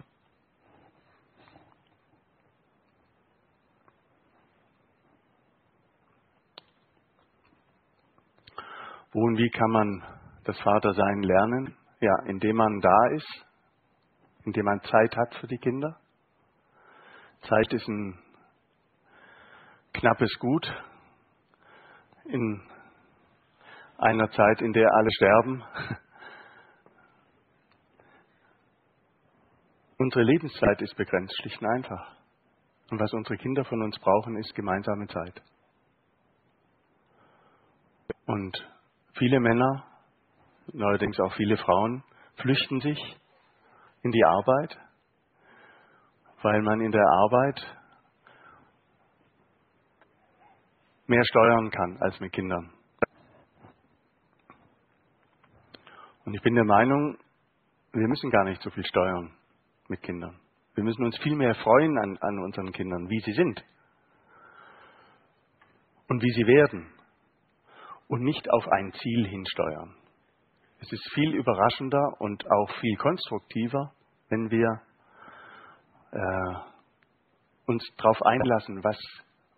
Wo 9.13 9.22
und 9.22 9.38
wie 9.38 9.50
kann 9.50 9.72
man 9.72 10.03
das 10.44 10.60
Vatersein 10.60 11.24
lernen? 11.24 11.75
Ja, 12.01 12.13
indem 12.25 12.58
man 12.58 12.79
da 12.82 13.08
ist, 13.15 13.46
indem 14.44 14.65
man 14.65 14.82
Zeit 14.82 15.15
hat 15.15 15.34
für 15.36 15.48
die 15.48 15.58
Kinder. 15.58 15.98
Zeit 17.41 17.74
ist 17.74 17.88
ein 17.88 18.20
knappes 19.94 20.38
Gut 20.39 20.72
in 22.29 22.62
einer 23.98 24.29
Zeit, 24.31 24.62
in 24.62 24.74
der 24.74 24.93
alle 24.93 25.12
sterben. 25.12 25.63
Unsere 29.98 30.24
Lebenszeit 30.24 30.81
ist 30.81 30.96
begrenzt, 30.96 31.36
schlicht 31.41 31.62
und 31.62 31.67
einfach. 31.69 32.15
Und 32.89 33.00
was 33.00 33.12
unsere 33.13 33.38
Kinder 33.38 33.65
von 33.65 33.81
uns 33.81 33.98
brauchen, 34.00 34.38
ist 34.38 34.53
gemeinsame 34.55 35.07
Zeit. 35.07 35.41
Und 38.27 38.55
viele 39.17 39.39
Männer, 39.39 39.86
neuerdings 40.72 41.19
auch 41.19 41.34
viele 41.34 41.57
Frauen, 41.57 42.03
flüchten 42.36 42.79
sich 42.81 43.00
in 44.03 44.12
die 44.12 44.24
Arbeit, 44.24 44.77
weil 46.43 46.62
man 46.62 46.79
in 46.81 46.91
der 46.91 47.05
Arbeit 47.05 47.60
mehr 51.07 51.23
steuern 51.25 51.69
kann 51.71 51.97
als 52.01 52.19
mit 52.19 52.33
Kindern. 52.33 52.71
Und 56.25 56.33
ich 56.33 56.41
bin 56.41 56.55
der 56.55 56.65
Meinung, 56.65 57.17
wir 57.93 58.07
müssen 58.07 58.29
gar 58.29 58.43
nicht 58.43 58.61
so 58.61 58.69
viel 58.69 58.85
steuern 58.85 59.31
mit 59.87 60.01
Kindern. 60.01 60.39
Wir 60.75 60.83
müssen 60.83 61.03
uns 61.05 61.17
viel 61.19 61.35
mehr 61.35 61.55
freuen 61.55 61.97
an, 61.97 62.17
an 62.17 62.39
unseren 62.39 62.71
Kindern, 62.71 63.09
wie 63.09 63.19
sie 63.21 63.31
sind 63.31 63.63
und 66.09 66.21
wie 66.21 66.31
sie 66.31 66.45
werden 66.45 66.93
und 68.07 68.23
nicht 68.23 68.49
auf 68.51 68.67
ein 68.67 68.91
Ziel 68.93 69.27
hinsteuern. 69.27 69.95
Es 70.79 70.91
ist 70.91 71.13
viel 71.13 71.33
überraschender 71.33 72.19
und 72.19 72.45
auch 72.45 72.71
viel 72.79 72.95
konstruktiver, 72.97 73.93
wenn 74.29 74.51
wir 74.51 74.81
äh, 76.11 76.55
uns 77.65 77.83
darauf 77.97 78.21
einlassen, 78.21 78.83
was 78.83 78.97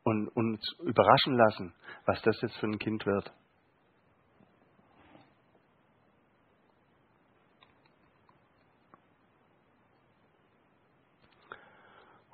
und 0.03 0.27
uns 0.29 0.61
überraschen 0.79 1.35
lassen, 1.35 1.73
was 2.05 2.21
das 2.21 2.39
jetzt 2.41 2.57
für 2.57 2.67
ein 2.67 2.79
Kind 2.79 3.05
wird. 3.05 3.31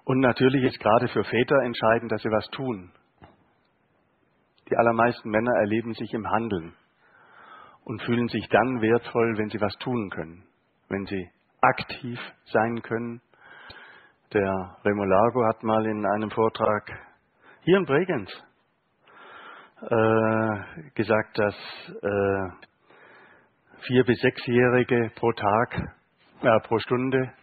Und 0.05 0.19
natürlich 0.19 0.63
ist 0.63 0.79
gerade 0.79 1.07
für 1.07 1.23
Väter 1.23 1.63
entscheidend, 1.63 2.11
dass 2.11 2.21
sie 2.21 2.29
was 2.29 2.47
tun. 2.49 2.91
Die 4.69 4.77
allermeisten 4.77 5.29
Männer 5.29 5.51
erleben 5.57 5.93
sich 5.93 6.13
im 6.13 6.29
Handeln 6.29 6.75
und 7.83 8.01
fühlen 8.03 8.27
sich 8.27 8.47
dann 8.49 8.81
wertvoll, 8.81 9.37
wenn 9.37 9.49
sie 9.49 9.61
was 9.61 9.73
tun 9.77 10.09
können, 10.11 10.43
wenn 10.89 11.05
sie 11.05 11.29
aktiv 11.61 12.19
sein 12.45 12.81
können. 12.83 13.21
Der 14.33 14.77
Remolago 14.83 15.45
hat 15.45 15.63
mal 15.63 15.85
in 15.85 16.05
einem 16.05 16.29
Vortrag 16.29 16.91
hier 17.65 17.77
in 17.77 17.85
Bregenz 17.85 18.29
äh, 19.81 20.89
gesagt, 20.93 21.37
dass 21.39 21.55
äh, 21.55 22.67
vier 23.87 24.03
bis 24.03 24.19
sechsjährige 24.19 25.11
pro 25.15 25.31
Tag, 25.31 25.73
äh, 26.43 26.59
pro 26.67 26.77
Stunde 26.77 27.33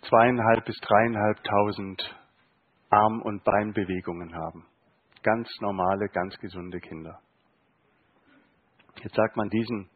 zweieinhalb 0.00 0.64
bis 0.64 0.76
dreieinhalbtausend 0.80 2.16
Arm- 2.88 3.20
und 3.22 3.44
Beinbewegungen 3.44 4.34
haben. 4.34 4.66
Ganz 5.22 5.46
normale, 5.60 6.08
ganz 6.08 6.34
gesunde 6.38 6.80
Kinder. 6.80 7.20
Jetzt 9.02 9.14
sagt 9.14 9.36
man 9.36 9.50
diesen 9.50 9.90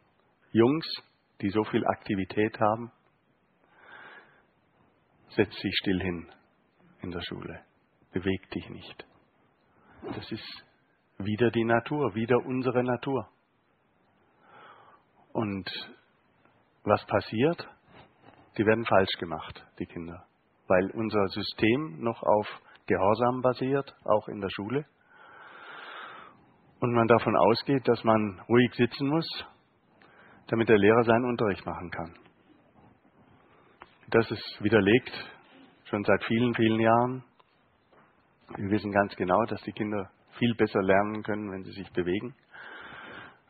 Jungs, 0.53 0.87
die 1.41 1.49
so 1.49 1.65
viel 1.65 1.87
Aktivität 1.87 2.61
haben, 2.61 2.93
setz 5.31 5.51
dich 5.59 5.75
still 5.81 6.01
hin 6.03 6.31
in 7.01 7.11
der 7.11 7.23
Schule, 7.23 7.63
beweg 8.13 8.51
dich 8.51 8.69
nicht. 8.69 9.07
Das 10.13 10.31
ist 10.31 10.65
wieder 11.19 11.51
die 11.51 11.65
Natur, 11.65 12.15
wieder 12.15 12.39
unsere 12.45 12.83
Natur. 12.85 13.29
Und 15.33 15.71
was 16.85 17.05
passiert? 17.07 17.69
Die 18.57 18.67
werden 18.67 18.85
falsch 18.85 19.17
gemacht, 19.19 19.65
die 19.79 19.87
Kinder, 19.87 20.25
weil 20.69 20.91
unser 20.93 21.27
System 21.29 22.01
noch 22.01 22.23
auf 22.23 22.47
Gehorsam 22.87 23.41
basiert, 23.41 23.95
auch 24.05 24.29
in 24.29 24.41
der 24.41 24.51
Schule 24.51 24.85
und 26.85 26.93
man 26.93 27.09
davon 27.09 27.35
ausgeht, 27.35 27.89
dass 27.89 28.05
man 28.05 28.41
ruhig 28.49 28.71
sitzen 28.75 29.09
muss, 29.09 29.27
damit 30.49 30.69
der 30.69 30.77
Lehrer 30.77 31.03
seinen 31.05 31.25
Unterricht 31.25 31.65
machen 31.65 31.91
kann. 31.91 32.15
Das 34.11 34.31
ist 34.31 34.63
widerlegt 34.63 35.11
schon 35.85 36.05
seit 36.05 36.23
vielen, 36.25 36.55
vielen 36.55 36.81
Jahren. 36.81 37.25
Wir 38.57 38.71
wissen 38.71 38.93
ganz 38.93 39.15
genau, 39.17 39.43
dass 39.47 39.61
die 39.63 39.73
Kinder 39.73 40.11
viel 40.39 40.55
besser 40.55 40.81
lernen 40.81 41.23
können, 41.23 41.51
wenn 41.51 41.65
sie 41.65 41.73
sich 41.73 41.91
bewegen, 41.93 42.35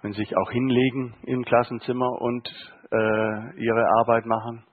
wenn 0.01 0.13
sie 0.13 0.23
sich 0.23 0.37
auch 0.37 0.51
hinlegen 0.51 1.15
im 1.25 1.45
Klassenzimmer 1.45 2.11
und 2.21 2.49
äh, 2.91 3.61
ihre 3.61 3.87
Arbeit 4.01 4.25
machen. 4.25 4.65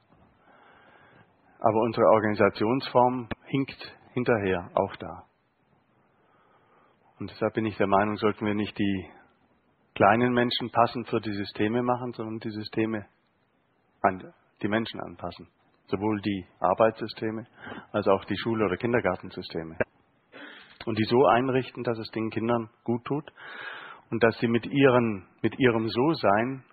Aber 1.60 1.82
unsere 1.82 2.06
Organisationsform 2.08 3.28
hinkt 3.46 3.98
hinterher, 4.14 4.70
auch 4.74 4.96
da. 4.96 5.24
Und 7.20 7.30
deshalb 7.30 7.54
bin 7.54 7.66
ich 7.66 7.78
der 7.78 7.88
Meinung, 7.88 8.16
sollten 8.16 8.46
wir 8.46 8.56
nicht 8.56 8.78
die 8.80 9.06
kleinen 9.96 10.34
Menschen 10.34 10.72
passend 10.72 11.08
für 11.10 11.20
die 11.20 11.34
Systeme 11.34 11.84
machen, 11.84 12.14
sondern 12.14 12.40
die 12.40 12.52
Systeme 12.52 13.06
an 14.02 14.34
die 14.62 14.68
Menschen 14.68 15.00
anpassen. 15.02 15.48
Sowohl 15.88 16.22
die 16.22 16.46
Arbeitssysteme 16.60 17.46
als 17.92 18.08
auch 18.08 18.24
die 18.26 18.38
Schule- 18.38 18.66
oder 18.66 18.78
Kindergartensysteme. 18.78 19.78
Und 20.86 20.98
die 20.98 21.04
so 21.06 21.26
einrichten, 21.26 21.84
dass 21.84 21.98
es 21.98 22.10
den 22.12 22.30
Kindern 22.30 22.70
gut 22.84 23.04
tut 23.06 23.32
und 24.10 24.24
dass 24.24 24.38
sie 24.40 24.48
mit, 24.48 24.66
ihren, 24.66 25.28
mit 25.42 25.58
ihrem 25.60 25.88
So-Sein 25.88 26.64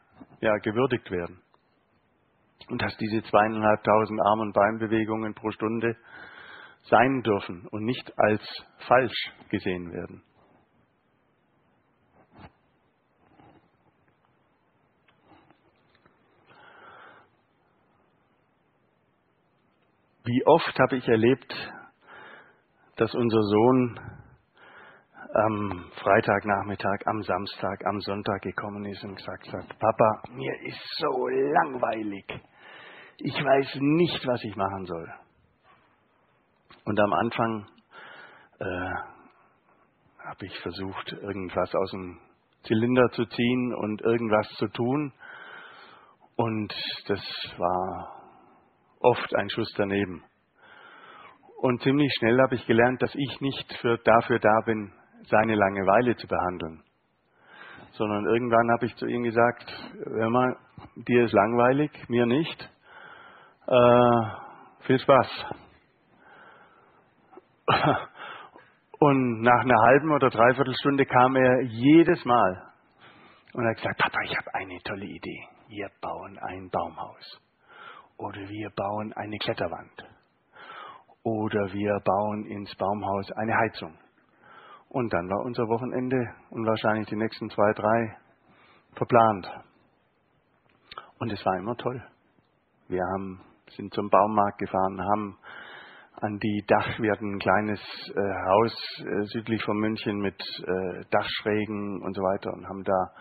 ja, 0.40 0.56
gewürdigt 0.58 1.10
werden. 1.10 1.40
Und 2.68 2.82
dass 2.82 2.96
diese 2.96 3.22
zweieinhalbtausend 3.22 4.20
Arm- 4.20 4.40
und 4.40 4.52
Beinbewegungen 4.52 5.34
pro 5.34 5.50
Stunde 5.50 5.96
sein 6.82 7.22
dürfen 7.22 7.66
und 7.70 7.84
nicht 7.84 8.12
als 8.18 8.42
falsch 8.86 9.32
gesehen 9.50 9.92
werden. 9.92 10.22
Wie 20.24 20.44
oft 20.46 20.78
habe 20.78 20.96
ich 20.96 21.08
erlebt, 21.08 21.54
dass 22.98 23.14
unser 23.14 23.42
Sohn 23.42 24.00
am 25.34 25.84
Freitagnachmittag, 26.02 27.06
am 27.06 27.22
Samstag, 27.22 27.86
am 27.86 28.00
Sonntag 28.00 28.42
gekommen 28.42 28.84
ist 28.86 29.04
und 29.04 29.14
gesagt 29.14 29.52
hat, 29.52 29.78
Papa, 29.78 30.22
mir 30.34 30.52
ist 30.62 30.82
so 30.98 31.28
langweilig. 31.28 32.24
Ich 33.18 33.34
weiß 33.34 33.78
nicht, 33.80 34.26
was 34.26 34.42
ich 34.42 34.56
machen 34.56 34.86
soll. 34.86 35.08
Und 36.84 36.98
am 36.98 37.12
Anfang 37.12 37.66
äh, 38.58 38.64
habe 38.64 40.46
ich 40.46 40.58
versucht, 40.60 41.12
irgendwas 41.12 41.72
aus 41.74 41.90
dem 41.92 42.18
Zylinder 42.64 43.08
zu 43.12 43.24
ziehen 43.26 43.74
und 43.74 44.00
irgendwas 44.02 44.48
zu 44.56 44.66
tun. 44.68 45.12
Und 46.34 46.74
das 47.06 47.20
war 47.58 48.22
oft 49.00 49.36
ein 49.36 49.50
Schuss 49.50 49.72
daneben. 49.76 50.24
Und 51.60 51.82
ziemlich 51.82 52.12
schnell 52.18 52.40
habe 52.40 52.54
ich 52.54 52.64
gelernt, 52.66 53.02
dass 53.02 53.12
ich 53.16 53.40
nicht 53.40 53.72
für, 53.80 53.98
dafür 53.98 54.38
da 54.38 54.60
bin, 54.64 54.92
seine 55.28 55.56
Langeweile 55.56 56.14
zu 56.14 56.28
behandeln. 56.28 56.84
Sondern 57.92 58.26
irgendwann 58.26 58.70
habe 58.70 58.86
ich 58.86 58.94
zu 58.94 59.06
ihm 59.06 59.24
gesagt, 59.24 59.66
hör 60.04 60.30
mal, 60.30 60.56
dir 60.94 61.24
ist 61.24 61.32
langweilig, 61.32 61.90
mir 62.08 62.26
nicht. 62.26 62.70
Äh, 63.66 64.22
viel 64.86 65.00
Spaß. 65.00 65.46
Und 69.00 69.40
nach 69.42 69.60
einer 69.62 69.80
halben 69.82 70.12
oder 70.12 70.30
dreiviertel 70.30 70.74
Stunde 70.78 71.06
kam 71.06 71.34
er 71.34 71.62
jedes 71.62 72.24
Mal 72.24 72.72
und 73.52 73.66
hat 73.66 73.76
gesagt, 73.76 73.98
Papa, 73.98 74.18
ich 74.24 74.36
habe 74.36 74.54
eine 74.54 74.78
tolle 74.84 75.04
Idee. 75.04 75.48
Wir 75.68 75.88
bauen 76.00 76.38
ein 76.38 76.68
Baumhaus. 76.70 77.40
Oder 78.16 78.48
wir 78.48 78.70
bauen 78.70 79.12
eine 79.12 79.38
Kletterwand. 79.38 80.17
Oder 81.22 81.72
wir 81.72 82.00
bauen 82.04 82.46
ins 82.46 82.74
Baumhaus 82.76 83.30
eine 83.32 83.56
Heizung. 83.56 83.98
Und 84.88 85.12
dann 85.12 85.28
war 85.28 85.44
unser 85.44 85.68
Wochenende 85.68 86.16
und 86.50 86.66
wahrscheinlich 86.66 87.08
die 87.08 87.16
nächsten 87.16 87.50
zwei, 87.50 87.72
drei 87.74 88.16
verplant. 88.94 89.50
Und 91.18 91.32
es 91.32 91.44
war 91.44 91.58
immer 91.58 91.76
toll. 91.76 92.02
Wir 92.88 93.02
haben, 93.12 93.40
sind 93.76 93.92
zum 93.92 94.08
Baumarkt 94.08 94.58
gefahren, 94.58 95.00
haben 95.00 95.38
an 96.20 96.38
die 96.38 96.64
Dach, 96.66 96.98
wir 96.98 97.12
hatten 97.12 97.34
ein 97.34 97.38
kleines 97.38 97.80
äh, 97.80 98.48
Haus 98.48 98.74
äh, 99.00 99.22
südlich 99.26 99.62
von 99.62 99.78
München 99.78 100.18
mit 100.20 100.40
äh, 100.40 101.04
Dachschrägen 101.10 102.02
und 102.02 102.14
so 102.14 102.22
weiter 102.22 102.52
und 102.52 102.66
haben 102.66 102.82
da 102.82 103.12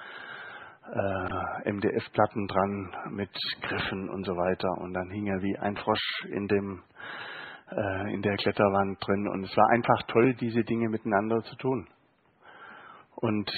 äh, 0.94 1.72
MDF-Platten 1.72 2.48
dran 2.48 2.96
mit 3.12 3.30
Griffen 3.62 4.10
und 4.10 4.26
so 4.26 4.36
weiter. 4.36 4.70
Und 4.82 4.94
dann 4.94 5.10
hing 5.12 5.28
er 5.28 5.42
wie 5.42 5.58
ein 5.60 5.76
Frosch 5.76 6.24
in 6.32 6.48
dem 6.48 6.82
äh, 7.72 8.14
in 8.14 8.22
der 8.22 8.36
Kletterwand 8.38 8.98
drin. 9.06 9.28
Und 9.28 9.44
es 9.44 9.58
war 9.58 9.70
einfach 9.70 10.04
toll, 10.08 10.34
diese 10.36 10.64
Dinge 10.64 10.90
miteinander 10.90 11.42
zu 11.44 11.56
tun. 11.56 11.88
Und 13.16 13.52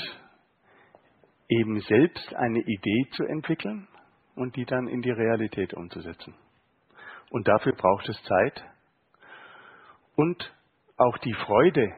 eben 1.50 1.80
selbst 1.82 2.36
eine 2.36 2.60
Idee 2.60 3.10
zu 3.12 3.26
entwickeln 3.26 3.88
und 4.36 4.56
die 4.56 4.66
dann 4.66 4.88
in 4.88 5.02
die 5.02 5.12
Realität 5.12 5.74
umzusetzen. 5.74 6.36
Und 7.32 7.48
dafür 7.48 7.74
braucht 7.74 8.08
es 8.08 8.22
Zeit 8.24 8.64
und 10.16 10.54
auch 10.98 11.18
die 11.20 11.34
Freude, 11.34 11.94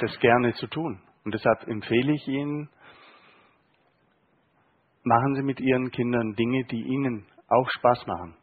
das 0.00 0.18
gerne 0.20 0.52
zu 0.54 0.66
tun. 0.66 1.00
Und 1.24 1.34
deshalb 1.34 1.66
empfehle 1.68 2.12
ich 2.12 2.26
Ihnen, 2.26 2.68
machen 5.04 5.34
Sie 5.34 5.42
mit 5.42 5.60
Ihren 5.60 5.90
Kindern 5.90 6.34
Dinge, 6.34 6.64
die 6.64 6.82
Ihnen 6.82 7.26
auch 7.48 7.68
Spaß 7.70 8.06
machen. 8.06 8.36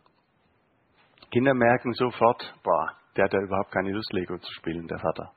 Kinder 1.31 1.53
merken 1.53 1.93
sofort, 1.93 2.53
boah, 2.63 2.93
der 3.15 3.25
hat 3.25 3.33
ja 3.33 3.41
überhaupt 3.41 3.71
keine 3.71 3.91
Lust, 3.91 4.11
Lego 4.13 4.37
zu 4.37 4.51
spielen, 4.53 4.87
der 4.87 4.99
Vater. 4.99 5.31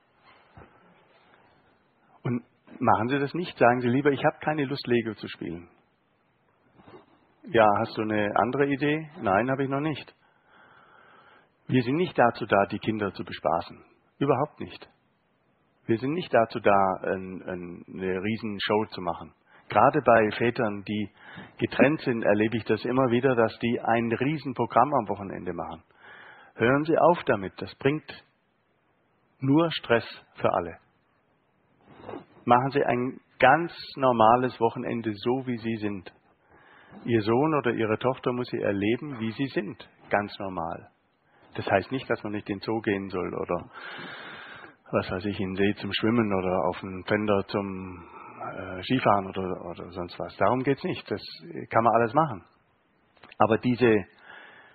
Und 2.23 2.43
machen 2.79 3.09
Sie 3.09 3.19
das 3.19 3.33
nicht, 3.33 3.57
sagen 3.57 3.81
Sie 3.81 3.89
lieber, 3.89 4.11
ich 4.11 4.23
habe 4.23 4.37
keine 4.41 4.65
Lust, 4.65 4.85
Lego 4.87 5.13
zu 5.13 5.27
spielen. 5.27 5.69
Ja, 7.51 7.67
hast 7.79 7.97
du 7.97 8.03
eine 8.03 8.31
andere 8.35 8.67
Idee? 8.67 9.09
Nein, 9.21 9.51
habe 9.51 9.63
ich 9.63 9.69
noch 9.69 9.81
nicht. 9.81 10.15
Wir 11.67 11.83
sind 11.83 11.95
nicht 11.95 12.17
dazu 12.17 12.45
da, 12.45 12.65
die 12.67 12.79
Kinder 12.79 13.13
zu 13.13 13.23
bespaßen. 13.23 13.83
Überhaupt 14.19 14.59
nicht. 14.59 14.89
Wir 15.85 15.97
sind 15.97 16.13
nicht 16.13 16.33
dazu 16.33 16.59
da, 16.59 16.95
ein, 17.03 17.41
ein, 17.43 17.83
eine 17.87 18.21
Riesenshow 18.23 18.85
zu 18.91 19.01
machen. 19.01 19.33
Gerade 19.73 20.03
bei 20.03 20.29
Vätern, 20.37 20.83
die 20.83 21.09
getrennt 21.57 21.99
sind, 22.01 22.21
erlebe 22.21 22.57
ich 22.57 22.63
das 22.65 22.85
immer 22.85 23.09
wieder, 23.09 23.35
dass 23.35 23.57
die 23.57 23.81
ein 23.81 24.11
Riesenprogramm 24.11 24.93
am 24.93 25.09
Wochenende 25.09 25.51
machen. 25.51 25.81
Hören 26.53 26.83
Sie 26.83 26.95
auf 26.95 27.23
damit, 27.23 27.53
das 27.59 27.73
bringt 27.75 28.05
nur 29.39 29.71
Stress 29.71 30.05
für 30.35 30.53
alle. 30.53 30.77
Machen 32.45 32.69
Sie 32.69 32.85
ein 32.85 33.19
ganz 33.39 33.73
normales 33.95 34.59
Wochenende 34.59 35.11
so, 35.15 35.47
wie 35.47 35.57
Sie 35.57 35.77
sind. 35.77 36.13
Ihr 37.05 37.21
Sohn 37.23 37.55
oder 37.55 37.71
Ihre 37.71 37.97
Tochter 37.97 38.31
muss 38.31 38.49
Sie 38.49 38.61
erleben, 38.61 39.19
wie 39.19 39.31
Sie 39.31 39.47
sind, 39.47 39.89
ganz 40.11 40.37
normal. 40.37 40.91
Das 41.55 41.65
heißt 41.65 41.91
nicht, 41.91 42.07
dass 42.11 42.21
man 42.21 42.33
nicht 42.33 42.47
in 42.47 42.59
den 42.59 42.61
Zoo 42.61 42.79
gehen 42.81 43.09
soll 43.09 43.33
oder 43.33 43.71
was 44.91 45.09
weiß 45.09 45.25
ich, 45.25 45.39
in 45.39 45.55
den 45.55 45.73
See 45.73 45.81
zum 45.81 45.91
Schwimmen 45.93 46.31
oder 46.31 46.65
auf 46.67 46.83
einen 46.83 47.03
Fender 47.05 47.43
zum 47.47 48.07
äh, 48.51 48.83
Skifahren 48.83 49.27
oder, 49.27 49.65
oder 49.65 49.89
sonst 49.91 50.19
was. 50.19 50.35
Darum 50.37 50.63
geht 50.63 50.77
es 50.77 50.83
nicht. 50.83 51.09
Das 51.09 51.21
kann 51.69 51.83
man 51.83 51.95
alles 51.95 52.13
machen. 52.13 52.43
Aber 53.37 53.57
diese 53.57 54.05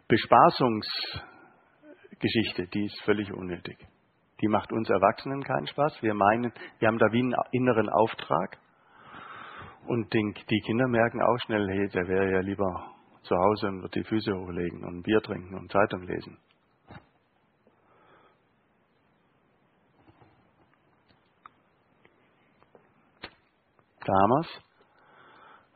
Bespaßungsgeschichte, 0.09 2.67
die 2.73 2.87
ist 2.87 3.01
völlig 3.03 3.33
unnötig. 3.33 3.79
Die 4.41 4.49
macht 4.49 4.73
uns 4.73 4.89
Erwachsenen 4.89 5.43
keinen 5.43 5.67
Spaß. 5.67 6.03
Wir 6.03 6.15
meinen, 6.15 6.53
wir 6.79 6.89
haben 6.89 6.99
da 6.99 7.13
wie 7.13 7.21
einen 7.21 7.35
inneren 7.53 7.89
Auftrag. 7.89 8.59
Und 9.87 10.13
den, 10.13 10.35
die 10.35 10.61
Kinder 10.67 10.87
merken 10.87 11.23
auch 11.23 11.39
schnell, 11.47 11.67
hey, 11.69 11.89
der 11.89 12.07
wäre 12.09 12.33
ja 12.33 12.41
lieber 12.41 12.95
zu 13.23 13.37
Hause 13.37 13.69
und 13.69 13.83
wird 13.83 13.95
die 13.95 14.05
Füße 14.05 14.33
hochlegen 14.33 14.85
und 14.85 15.03
Bier 15.03 15.21
trinken 15.21 15.55
und 15.55 15.73
Zeitung 15.73 16.03
lesen. 16.03 16.39
Damals, 24.09 24.49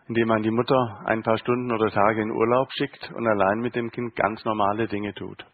indem 0.08 0.28
man 0.28 0.42
die 0.42 0.50
Mutter 0.50 1.02
ein 1.04 1.22
paar 1.22 1.38
Stunden 1.38 1.70
oder 1.72 1.90
Tage 1.90 2.22
in 2.22 2.30
Urlaub 2.30 2.68
schickt 2.72 3.10
und 3.12 3.26
allein 3.26 3.60
mit 3.60 3.74
dem 3.74 3.90
Kind 3.90 4.16
ganz 4.16 4.44
normale 4.44 4.88
Dinge 4.88 5.14
tut. 5.14 5.44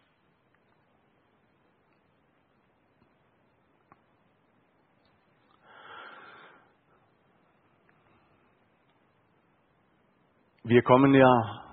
Wir 10.63 10.83
kommen 10.83 11.15
ja 11.15 11.63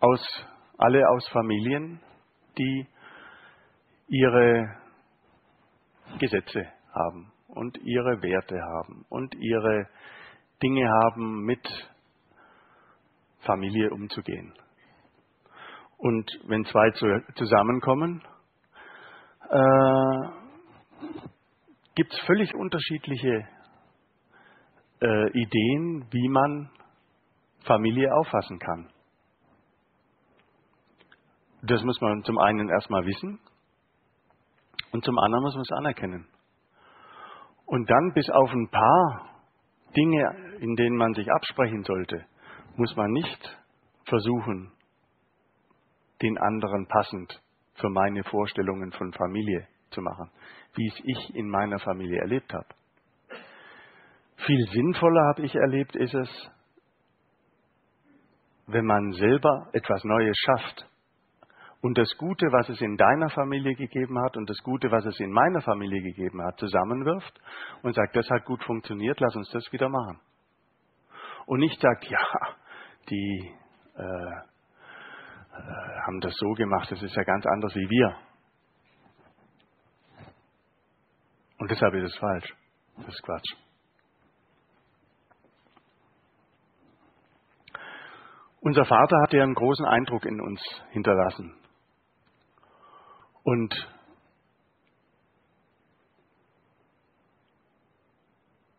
aus, 0.00 0.20
alle 0.78 1.06
aus 1.10 1.28
Familien, 1.28 2.00
die 2.56 2.86
ihre 4.08 4.76
Gesetze 6.18 6.66
haben 6.90 7.30
und 7.48 7.76
ihre 7.78 8.22
Werte 8.22 8.58
haben 8.58 9.04
und 9.10 9.34
ihre 9.34 9.88
Dinge 10.62 10.88
haben, 10.88 11.44
mit 11.44 11.60
Familie 13.40 13.90
umzugehen. 13.90 14.52
Und 15.98 16.30
wenn 16.46 16.64
zwei 16.66 16.90
zusammenkommen, 17.34 18.22
äh, 19.48 20.28
gibt 21.94 22.12
es 22.12 22.20
völlig 22.26 22.54
unterschiedliche 22.54 23.48
äh, 25.00 25.30
Ideen, 25.30 26.06
wie 26.10 26.28
man 26.28 26.70
Familie 27.64 28.14
auffassen 28.14 28.58
kann. 28.58 28.90
Das 31.62 31.82
muss 31.82 32.00
man 32.00 32.22
zum 32.22 32.38
einen 32.38 32.68
erstmal 32.68 33.04
wissen 33.06 33.40
und 34.92 35.04
zum 35.04 35.18
anderen 35.18 35.42
muss 35.42 35.54
man 35.54 35.62
es 35.62 35.72
anerkennen. 35.72 36.26
Und 37.64 37.90
dann 37.90 38.12
bis 38.14 38.28
auf 38.30 38.52
ein 38.52 38.68
paar 38.68 39.35
Dinge, 39.94 40.58
in 40.60 40.74
denen 40.76 40.96
man 40.96 41.14
sich 41.14 41.30
absprechen 41.30 41.82
sollte, 41.84 42.24
muss 42.76 42.94
man 42.96 43.10
nicht 43.10 43.58
versuchen, 44.04 44.72
den 46.22 46.38
anderen 46.38 46.86
passend 46.86 47.42
für 47.74 47.90
meine 47.90 48.24
Vorstellungen 48.24 48.92
von 48.92 49.12
Familie 49.12 49.66
zu 49.90 50.00
machen, 50.00 50.30
wie 50.74 50.88
es 50.88 51.00
ich 51.04 51.34
in 51.34 51.48
meiner 51.48 51.78
Familie 51.78 52.20
erlebt 52.20 52.52
habe. 52.52 52.68
Viel 54.46 54.66
sinnvoller 54.72 55.28
habe 55.28 55.42
ich 55.42 55.54
erlebt, 55.54 55.96
ist 55.96 56.14
es, 56.14 56.50
wenn 58.66 58.84
man 58.84 59.12
selber 59.12 59.68
etwas 59.72 60.02
Neues 60.04 60.36
schafft 60.44 60.86
und 61.86 61.96
das 61.96 62.10
Gute, 62.18 62.46
was 62.50 62.68
es 62.68 62.80
in 62.80 62.96
deiner 62.96 63.30
Familie 63.30 63.76
gegeben 63.76 64.20
hat 64.20 64.36
und 64.36 64.50
das 64.50 64.58
Gute, 64.64 64.90
was 64.90 65.04
es 65.06 65.20
in 65.20 65.30
meiner 65.30 65.60
Familie 65.60 66.02
gegeben 66.02 66.42
hat, 66.42 66.58
zusammenwirft 66.58 67.40
und 67.82 67.94
sagt, 67.94 68.16
das 68.16 68.28
hat 68.28 68.44
gut 68.44 68.60
funktioniert, 68.64 69.20
lass 69.20 69.36
uns 69.36 69.48
das 69.52 69.72
wieder 69.72 69.88
machen. 69.88 70.18
Und 71.46 71.60
nicht 71.60 71.80
sagt, 71.80 72.04
ja, 72.06 72.26
die 73.08 73.54
äh, 73.94 74.02
äh, 74.02 74.42
haben 76.04 76.18
das 76.22 76.34
so 76.34 76.54
gemacht, 76.54 76.90
das 76.90 77.00
ist 77.00 77.14
ja 77.14 77.22
ganz 77.22 77.46
anders 77.46 77.72
wie 77.76 77.88
wir. 77.88 78.16
Und 81.58 81.70
deshalb 81.70 81.94
ist 81.94 82.12
es 82.12 82.18
falsch. 82.18 82.52
Das 82.96 83.14
ist 83.14 83.22
Quatsch. 83.22 83.54
Unser 88.58 88.84
Vater 88.84 89.16
hat 89.22 89.32
ja 89.32 89.44
einen 89.44 89.54
großen 89.54 89.86
Eindruck 89.86 90.24
in 90.24 90.40
uns 90.40 90.60
hinterlassen. 90.90 91.54
Und 93.46 93.72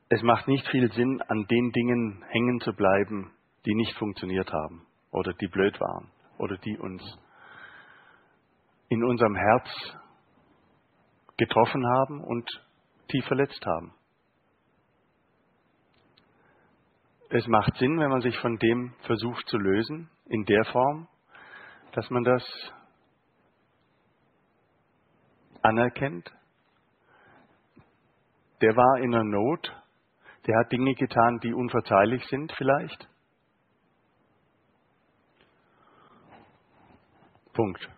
es 0.09 0.21
macht 0.23 0.49
nicht 0.49 0.67
viel 0.67 0.91
Sinn, 0.91 1.21
an 1.21 1.47
den 1.49 1.71
Dingen 1.71 2.25
hängen 2.27 2.59
zu 2.59 2.73
bleiben, 2.73 3.31
die 3.65 3.73
nicht 3.75 3.95
funktioniert 3.97 4.51
haben 4.51 4.85
oder 5.11 5.31
die 5.35 5.47
blöd 5.47 5.79
waren 5.79 6.11
oder 6.37 6.57
die 6.57 6.77
uns 6.77 7.01
in 8.89 9.05
unserem 9.05 9.37
Herz 9.37 9.69
getroffen 11.37 11.87
haben 11.87 12.21
und 12.25 12.49
tief 13.07 13.23
verletzt 13.25 13.65
haben. 13.65 13.93
Es 17.29 17.47
macht 17.47 17.73
Sinn, 17.77 17.97
wenn 17.99 18.09
man 18.09 18.21
sich 18.21 18.37
von 18.39 18.57
dem 18.57 18.93
versucht 19.03 19.47
zu 19.47 19.57
lösen, 19.57 20.09
in 20.25 20.43
der 20.43 20.65
Form, 20.65 21.07
dass 21.93 22.09
man 22.09 22.25
das 22.25 22.43
anerkennt, 25.63 26.31
der 28.61 28.75
war 28.75 28.99
in 28.99 29.13
einer 29.13 29.23
Not, 29.23 29.71
der 30.47 30.57
hat 30.57 30.71
Dinge 30.71 30.93
getan, 30.95 31.39
die 31.43 31.53
unverzeihlich 31.53 32.25
sind 32.27 32.51
vielleicht. 32.53 33.07
Punkt. 37.53 37.89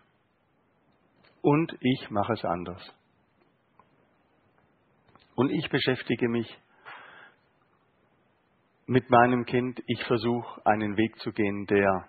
und 1.42 1.76
ich 1.80 2.10
mache 2.10 2.32
es 2.32 2.44
anders. 2.44 2.82
Und 5.34 5.50
ich 5.50 5.68
beschäftige 5.70 6.28
mich 6.28 6.46
mit 8.86 9.08
meinem 9.10 9.44
Kind. 9.44 9.82
Ich 9.86 10.04
versuche 10.04 10.64
einen 10.66 10.96
Weg 10.96 11.16
zu 11.20 11.32
gehen, 11.32 11.66
der 11.66 12.08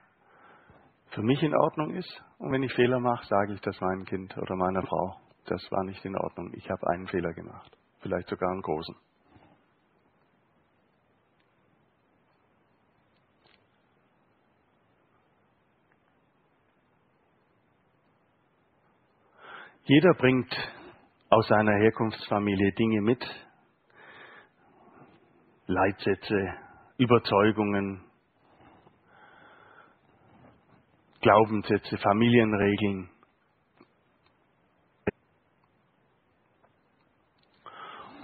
für 1.12 1.22
mich 1.22 1.42
in 1.44 1.56
Ordnung 1.56 1.94
ist. 1.94 2.24
Und 2.40 2.52
wenn 2.52 2.64
ich 2.64 2.74
Fehler 2.74 3.00
mache, 3.00 3.26
sage 3.26 3.54
ich 3.54 3.62
das 3.62 3.80
meinem 3.80 4.06
Kind 4.06 4.36
oder 4.38 4.56
meiner 4.56 4.82
Frau. 4.82 5.20
Das 5.46 5.62
war 5.72 5.84
nicht 5.84 6.04
in 6.06 6.16
Ordnung. 6.16 6.52
Ich 6.54 6.70
habe 6.70 6.88
einen 6.88 7.08
Fehler 7.08 7.34
gemacht. 7.34 7.78
Vielleicht 8.02 8.30
sogar 8.30 8.52
einen 8.52 8.62
großen. 8.62 8.96
Jeder 19.86 20.14
bringt 20.14 20.56
aus 21.30 21.48
seiner 21.48 21.74
Herkunftsfamilie 21.74 22.72
Dinge 22.74 23.02
mit, 23.02 23.22
Leitsätze, 25.68 26.54
Überzeugungen, 26.98 28.04
Glaubenssätze, 31.22 31.98
Familienregeln. 31.98 33.11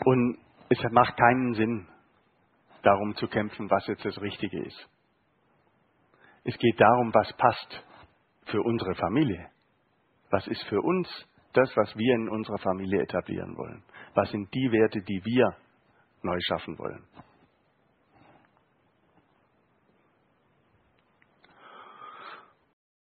Und 0.07 0.37
es 0.69 0.79
macht 0.91 1.17
keinen 1.17 1.53
Sinn, 1.55 1.85
darum 2.81 3.13
zu 3.17 3.27
kämpfen, 3.27 3.69
was 3.69 3.85
jetzt 3.87 4.05
das 4.05 4.21
Richtige 4.21 4.63
ist. 4.63 4.89
Es 6.45 6.57
geht 6.57 6.79
darum, 6.79 7.13
was 7.13 7.33
passt 7.33 7.85
für 8.45 8.61
unsere 8.61 8.95
Familie. 8.95 9.49
Was 10.29 10.47
ist 10.47 10.63
für 10.69 10.79
uns 10.81 11.09
das, 11.51 11.69
was 11.75 11.93
wir 11.97 12.15
in 12.15 12.29
unserer 12.29 12.57
Familie 12.59 13.01
etablieren 13.01 13.57
wollen? 13.57 13.83
Was 14.13 14.31
sind 14.31 14.47
die 14.53 14.71
Werte, 14.71 15.01
die 15.01 15.25
wir 15.25 15.57
neu 16.21 16.37
schaffen 16.47 16.79
wollen? 16.79 17.03